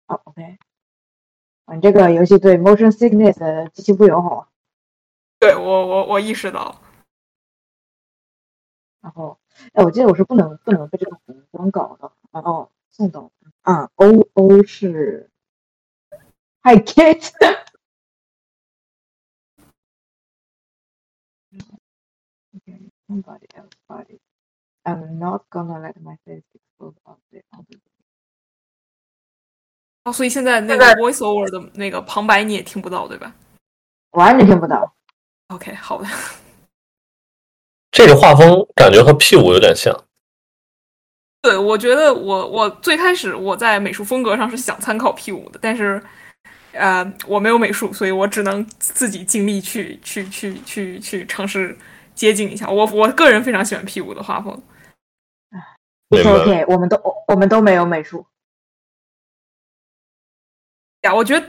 [0.08, 0.58] 好，OK。
[1.76, 4.50] 你这个游戏对 motion sickness 极其不友好。
[5.40, 6.82] 对我，我我意识到。
[9.02, 9.38] 然后。
[9.74, 12.12] 哎，我记得我是不能不能被这个红光搞的。
[12.32, 13.32] 然后，送走
[13.62, 15.30] 啊，O O 是
[16.64, 17.32] ，Hi Kate。
[23.14, 24.20] somebody else body.
[24.86, 27.78] I'm not gonna let my face explode on the on the.
[30.06, 33.34] 哦，所以现在那个 voiceover 的那个旁白你也听不到，对吧？
[34.12, 34.94] 完全听不到。
[35.48, 36.08] OK，好的。
[37.92, 39.96] 这个画风感觉和 P 五有点像。
[41.42, 46.02] 对，我觉得我我最开始我在美术风格上是想参考 P 五的，但是，
[46.72, 51.78] 呃，我没有美术，所以我只能自己尽力去去去去去尝试
[52.14, 52.70] 接近一下。
[52.70, 54.62] 我我个人非常喜欢 P 五的画风。
[56.10, 58.26] OK，我们都我们都没有美术。
[61.02, 61.46] 呀，我觉得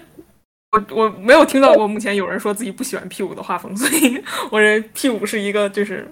[0.73, 6.11] 我我没有听到过目前有人说自己不喜欢 P 五的画风，所以我认为 P 五是一个就是。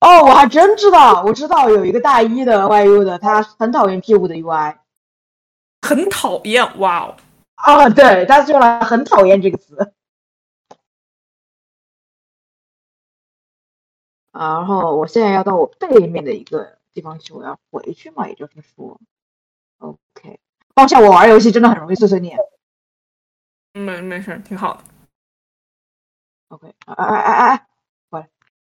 [0.00, 4.74] 哦，我还真知道，我知道有一个大一的 YU 的，他很讨厌 P 五的 UI，
[5.86, 7.16] 很讨厌，哇哦，
[7.56, 9.92] 啊，对，他用了很讨厌这个词，
[14.32, 19.00] 啊，然后我现在要到我背面的一个地方去，我要回去嘛，也就是说
[19.78, 20.40] ，OK，
[20.74, 22.38] 抱歉，我玩游戏真的很容易碎碎念，
[23.72, 24.84] 没没事，挺好的
[26.48, 27.66] ，OK，哎哎哎哎哎。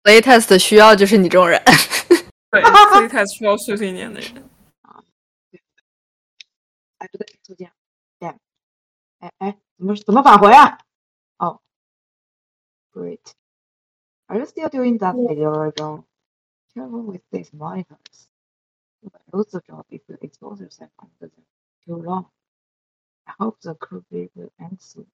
[0.07, 1.61] Playtest 需要就是你这种人，
[2.53, 4.49] 对，Playtest 需要碎碎念的人
[4.83, 5.03] 啊。
[6.99, 7.73] 哎，不对，就这样，
[8.21, 8.39] 这样。
[9.19, 10.79] 哎哎，怎么怎么返回啊？
[11.39, 11.61] 哦
[12.93, 13.19] ，Great.
[14.30, 16.06] Are you still doing that video, Joe?
[16.74, 18.30] Careful with these monitors.
[19.02, 21.44] You might lose the job if you expose yourself under them
[21.86, 22.28] too long.
[23.28, 25.08] I hope the crew will end soon.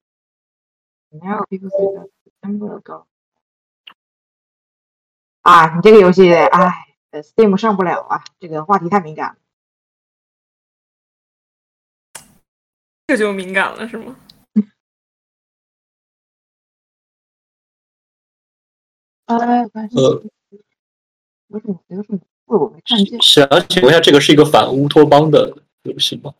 [1.12, 3.06] Now people say that September ago.
[5.41, 9.38] 啊，你这个游戏，哎，Steam 上不了啊，这个话题太敏感。
[13.08, 14.16] 这就敏感了是吗？
[19.27, 20.23] 哎，呃，
[21.49, 21.81] 有什么？
[21.89, 22.18] 有什么？
[22.47, 23.20] 我没看见。
[23.23, 26.33] 想请问一下，这个是一个反乌托邦的游戏吗？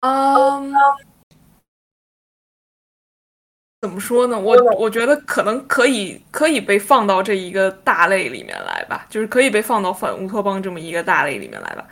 [0.00, 0.72] 嗯。
[3.80, 4.36] 怎么说呢？
[4.36, 11.88] 我我觉得可能可以可以被放到这一个大类里面来吧，就是可以被放到反乌托邦这么一个大类里面来吧。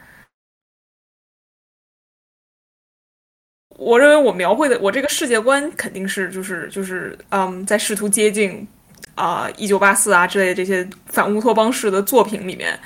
[3.79, 8.67] 我认为我描绘的我这个世界观肯定是就是就是嗯，在试图接近
[9.17, 12.79] 啊一九八四啊之类的这些反乌托邦式的作品里面，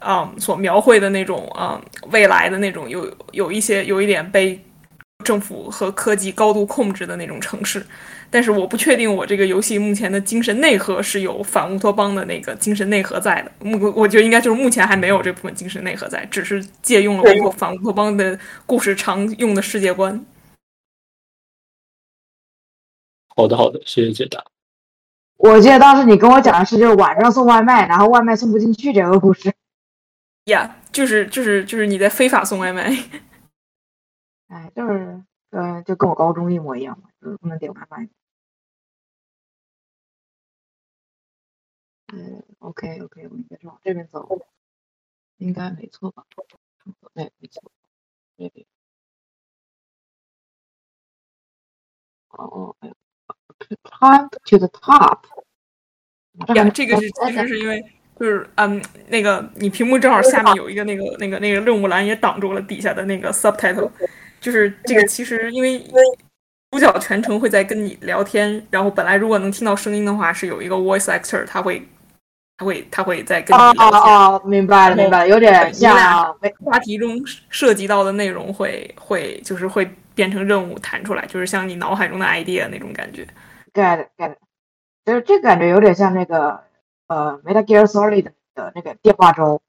[0.00, 1.80] 嗯，所描绘的那种嗯
[2.10, 4.60] 未来的那种有有一些有一点被
[5.24, 7.86] 政府和科技高度控制的那种城市。
[8.28, 13.52] 但是我不确定我这个游戏目前的精神内核是有反乌托邦的那个精神内核在的。
[13.60, 18.36] 目我觉得应该就是目前还没有这部分精神内核在，只是借用了我反乌托邦的
[18.66, 20.26] 故事常用的世界观。
[23.36, 24.42] 好的，好的，谢谢解答。
[25.36, 29.52] 我记得当时你跟我讲的是，就是晚上送外卖，然后外卖送不进去这个故事。
[30.46, 32.90] 呀，就是就是就是你在非法送外卖。
[34.48, 35.22] 哎，就是。
[35.50, 38.08] 呃，就跟我高中一模一样嘛，就是不能点外卖。
[42.12, 44.28] 嗯，OK OK，我应该是往这边走，
[45.38, 46.24] 应该没错吧？
[47.14, 47.70] 对，没错，
[48.36, 48.66] 这边。
[52.30, 52.92] 哦，哎
[53.82, 55.18] ，climb to the top。
[56.54, 57.82] 呀，这个是其实是因为
[58.20, 63.90] 就是嗯，那个你屏幕正好下面有一个那个那个那个任务栏也挡住了底下的那个 subtitle，
[64.40, 66.02] 就是这个其实因为因为
[66.70, 71.86] 主角全程会在跟你聊天，然后本来如果能听到声音的话，是有一个 voice actor，他会。
[72.58, 74.00] 他会，他会在跟你聊天。
[74.00, 76.34] 哦哦，明白了，明白了，有点像
[76.64, 83.28] 话题中涉及到的内容会会就是会变成任务弹出来，就是像你脑海中的 idea 那种感觉。
[83.76, 84.36] Get get，
[85.04, 86.64] 就是这感觉有点像那个
[87.08, 89.60] 呃 Metal Gear Solid 的那个电话粥。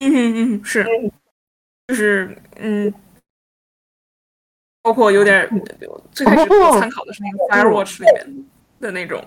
[0.00, 0.84] 嗯嗯嗯，是，
[1.86, 2.92] 就是嗯，
[4.82, 5.48] 包括有点
[6.10, 8.48] 最开始参考的是那个 Firewatch 里面
[8.80, 9.24] 的那种。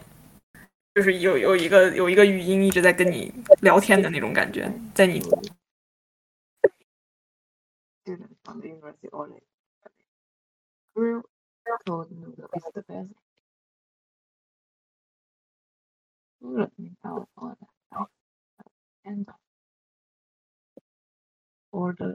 [0.95, 3.31] 就是有有一个有一个语音一直在跟你
[3.61, 5.21] 聊天的那种感觉，在你。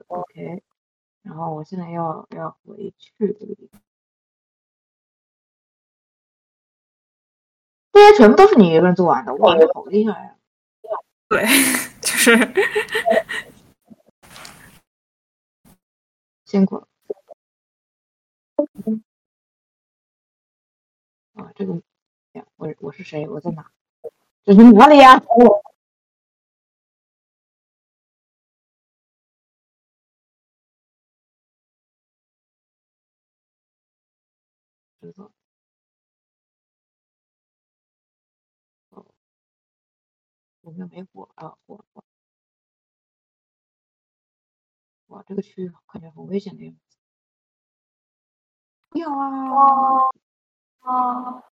[0.07, 0.63] OK，
[1.23, 3.81] 然后我现在要要回去这个地方。
[7.93, 10.37] 这些全部都是你一个人做完的，哇，你好厉害呀！
[11.29, 11.45] 对，
[12.03, 12.37] 就是
[16.45, 16.89] 辛苦了。
[21.35, 21.75] 啊，这个
[22.33, 23.29] 呀，我我是谁？
[23.29, 23.71] 我在哪？
[24.47, 25.19] 这是哪里呀？
[25.39, 25.65] 我。
[35.01, 35.31] 知道。
[40.63, 41.49] 有没有没火啊？
[41.67, 42.03] 火火！
[45.09, 46.79] 哇，这个区域感觉很危险的样子。
[48.93, 49.99] 不要啊！
[50.81, 51.54] 啊！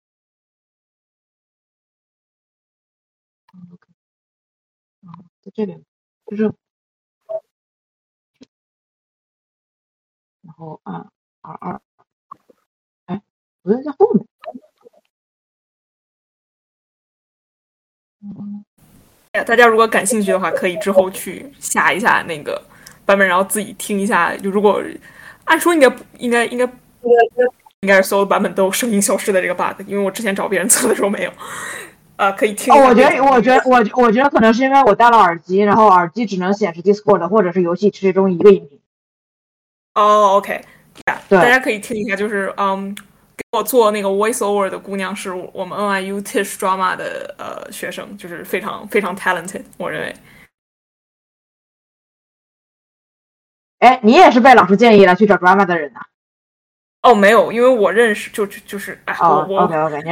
[5.05, 5.09] 啊，
[5.41, 5.83] 在这边，
[6.25, 6.53] 就是，
[10.41, 10.95] 然后按
[11.41, 11.81] R 二，
[13.05, 13.21] 哎，
[13.61, 14.25] 不对，在后面。
[18.21, 18.65] 嗯。
[19.45, 22.59] 大家如果感兴趣的话，可以之后去下一下那个
[23.05, 24.35] 版本，然后自己听一下。
[24.37, 24.83] 就如果
[25.45, 26.71] 按说应该应该应该应
[27.35, 27.43] 该
[27.81, 31.31] 应该是所有版本都声音消失的这个 bug，因为我之前找别人测的时候没有。
[32.17, 32.73] 啊，可以听。
[32.73, 38.81] 哦，我觉得我觉得我我觉得可能是因为我戴了耳机，然后耳机只能显示 Discord 或者是游戏其中一个音频。
[39.95, 40.61] 哦，OK，
[41.29, 42.95] 对，大家可以听一下，就是嗯。
[43.37, 50.15] 给我做那个 voiceover 的姑娘是我们 NYU Tisch Drama 的呃学生，就是非常非常 talented，我认为。
[53.77, 55.99] 哎，你也是被老师建议了去找 drama 的人呐？
[57.07, 59.61] 哦，没有，因为我认识，就就是哎，我我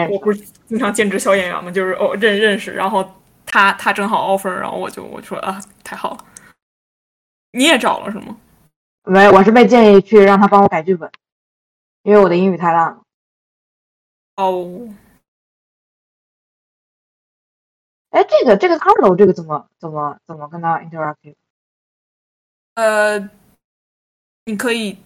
[0.09, 6.25] 我不是经常兼职小演员嘛，就是哦认认识，然后他他正好 offer，然后我就我说啊，太好了。
[7.51, 8.37] 你也找了是吗？
[9.03, 11.11] 没，我是被建议去让他帮我改剧本，
[12.03, 13.01] 因为我的英语太烂了。
[14.37, 14.87] 哦，
[18.11, 21.35] 哎，这个这个 Carlo 这个怎么怎么怎么跟他 interactive？
[22.75, 23.29] 呃，
[24.45, 24.97] 你可以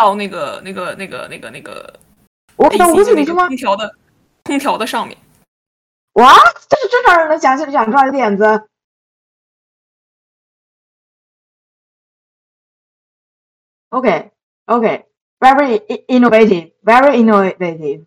[0.00, 2.00] 到那个那个那个那个那个，
[2.56, 3.94] 我等不是你空调的
[4.44, 5.14] 空调的上面。
[6.14, 6.34] 哇，
[6.70, 8.66] 这是正常人能想起想出来的点子。
[13.90, 14.30] OK
[14.64, 18.06] OK，very innovative，very innovative。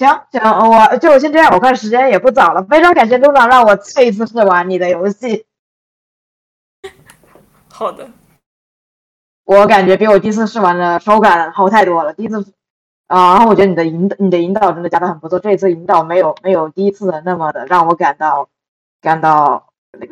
[0.00, 0.40] 行行，
[0.70, 1.52] 我就先这样。
[1.52, 5.44] 我看时间也不早了，非常感谢路长让我再一次试玩你的游戏。
[7.68, 8.08] 好的，
[9.44, 12.14] 我感觉比我第一次试玩的手感好太多了。
[12.14, 12.40] 第一次
[13.08, 15.38] 啊，然后我觉得你的引导，你的引导真的加的很不错。
[15.38, 18.48] 这一次引导没有没有第一次的那么的让我感到
[19.02, 19.66] 感到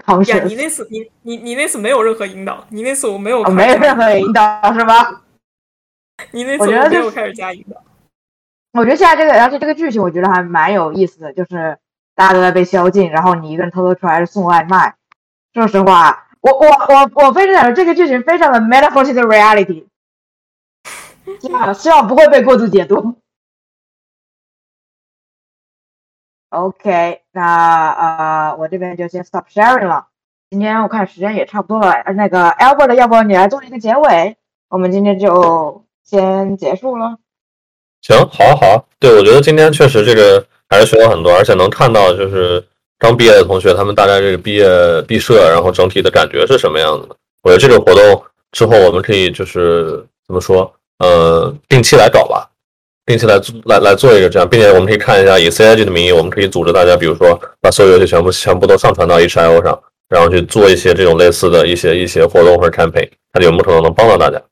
[0.05, 5.23] 抗呀，你那次你你你那次没有任何引导，你那次我没有没有任何引导是吧？
[6.33, 7.83] 你那次没有开始加引导。
[8.73, 11.79] 我觉得现在这个，而且这个剧情我觉得还蛮有意思的，就是
[12.15, 14.97] 大家都在被宵禁，然后你一个人偷偷出来送外卖。
[15.55, 19.87] 说实话，我我我我非常想说，这个剧情非常的 metaphor 的 reality，
[21.41, 23.17] 希望希望不会被过度解读。
[26.51, 30.09] OK，那呃，我这边就先 stop sharing 了。
[30.51, 34.37] 今天我看时间也差不多了，那个 Albert，要不你来做一个结尾？
[34.69, 37.19] 我们今天就先结束了。
[38.03, 38.83] 行，好啊，好啊。
[39.01, 42.63] 对，我觉得今天确实这个还是学到很多，而且能看到就是
[42.99, 44.67] 刚毕业的同学他们大概这个毕业
[45.07, 47.17] 毕设，然后整体的感觉是什么样子的。
[47.43, 48.23] 我觉得这个活动
[48.53, 52.49] 之后我们可以就是怎么说，呃，定期来搞吧，
[53.07, 64.43] 定期来来来做一个这样，并且我们可以看一下以 CIG 的名义，我们可以组织大家，比如说把所有游戏全部全部都上传到 HIO 上，然后去做一些这种类似的一些一些活动或者 campaign，看有没有可能能帮到大家。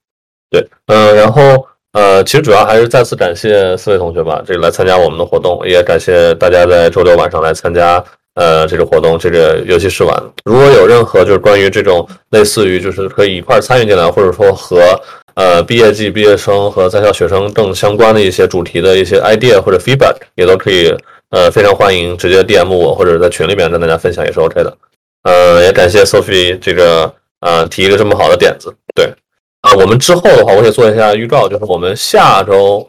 [0.49, 1.67] 对，嗯，然后
[1.97, 8.05] 呃，其实主要还是再次感谢四位同学吧，这个来参加我们的活动，也感谢大家在周六晚上来参加。
[8.35, 10.15] 呃，这个活动，这个游戏试玩，
[10.45, 14.79] 如果有任何就是关于这种类似于就是可以一块参与进来，或者说和
[15.37, 20.95] 呃毕业季毕业生和在校学生更相关的一些主题的一些 idea 或者 feedback，也都可以
[21.31, 24.77] 呃非常欢迎直接 DM 我或者在群里面跟大家分享也是 OK 的。
[25.23, 27.11] 呃，也感谢 Sophie 这个
[27.41, 28.71] 呃提一个这么好的点子。
[28.95, 29.11] 对，
[29.67, 32.89] 啊，我们之后的话，我也做一下预告，就是我们下周，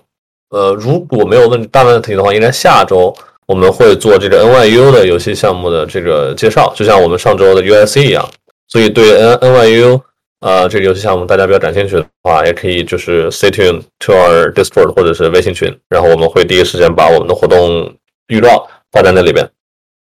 [0.51, 3.13] 呃，如果没有问大问题的话，应该下周。
[3.47, 8.29] 我们会做这个 NYU 的游戏项目的这个介绍，就像我们上周的 USC 一样。
[8.67, 10.01] 所以对 N NYU
[10.41, 17.89] 呃这个游戏项目大家比较感兴趣的话，也可以就是 stay tuned to our Discord 或者是微信群，然后我们会第一时间把我们的活动
[18.27, 19.49] 预告发在那里边。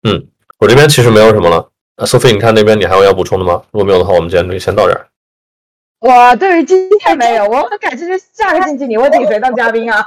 [0.08, 0.26] 嗯，
[0.60, 1.68] 我这边其实没有什么了。
[2.06, 3.62] Sophie，你看那边你还有要补充的吗？
[3.72, 5.06] 如果没有的话，我们今天就先到这儿。
[6.04, 10.06] 我对于今天没有，我很感兴趣下个星期你会请谁当嘉宾啊？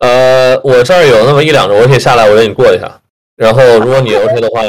[0.00, 3.00] 呃，我这儿有那么一两个，我可以下来，我给你过一下。
[3.34, 4.60] 然后，如果你 OK 的话，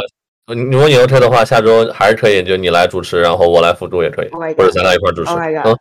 [0.47, 5.31] 如果你 OK 的话，下周还是可以，就你来主持，然后我来辅助也可以，或者咱俩一块主持。
[5.33, 5.77] 嗯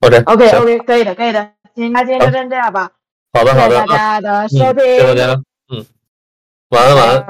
[0.00, 1.50] ，OK，OK，OK，可以的，可以的。
[1.74, 2.92] 行，那今天就先这样吧。
[3.32, 3.84] 好的，好的。
[3.84, 5.32] 大家的收听，谢谢大家。
[5.74, 5.84] 嗯，
[6.68, 7.26] 晚安，晚安。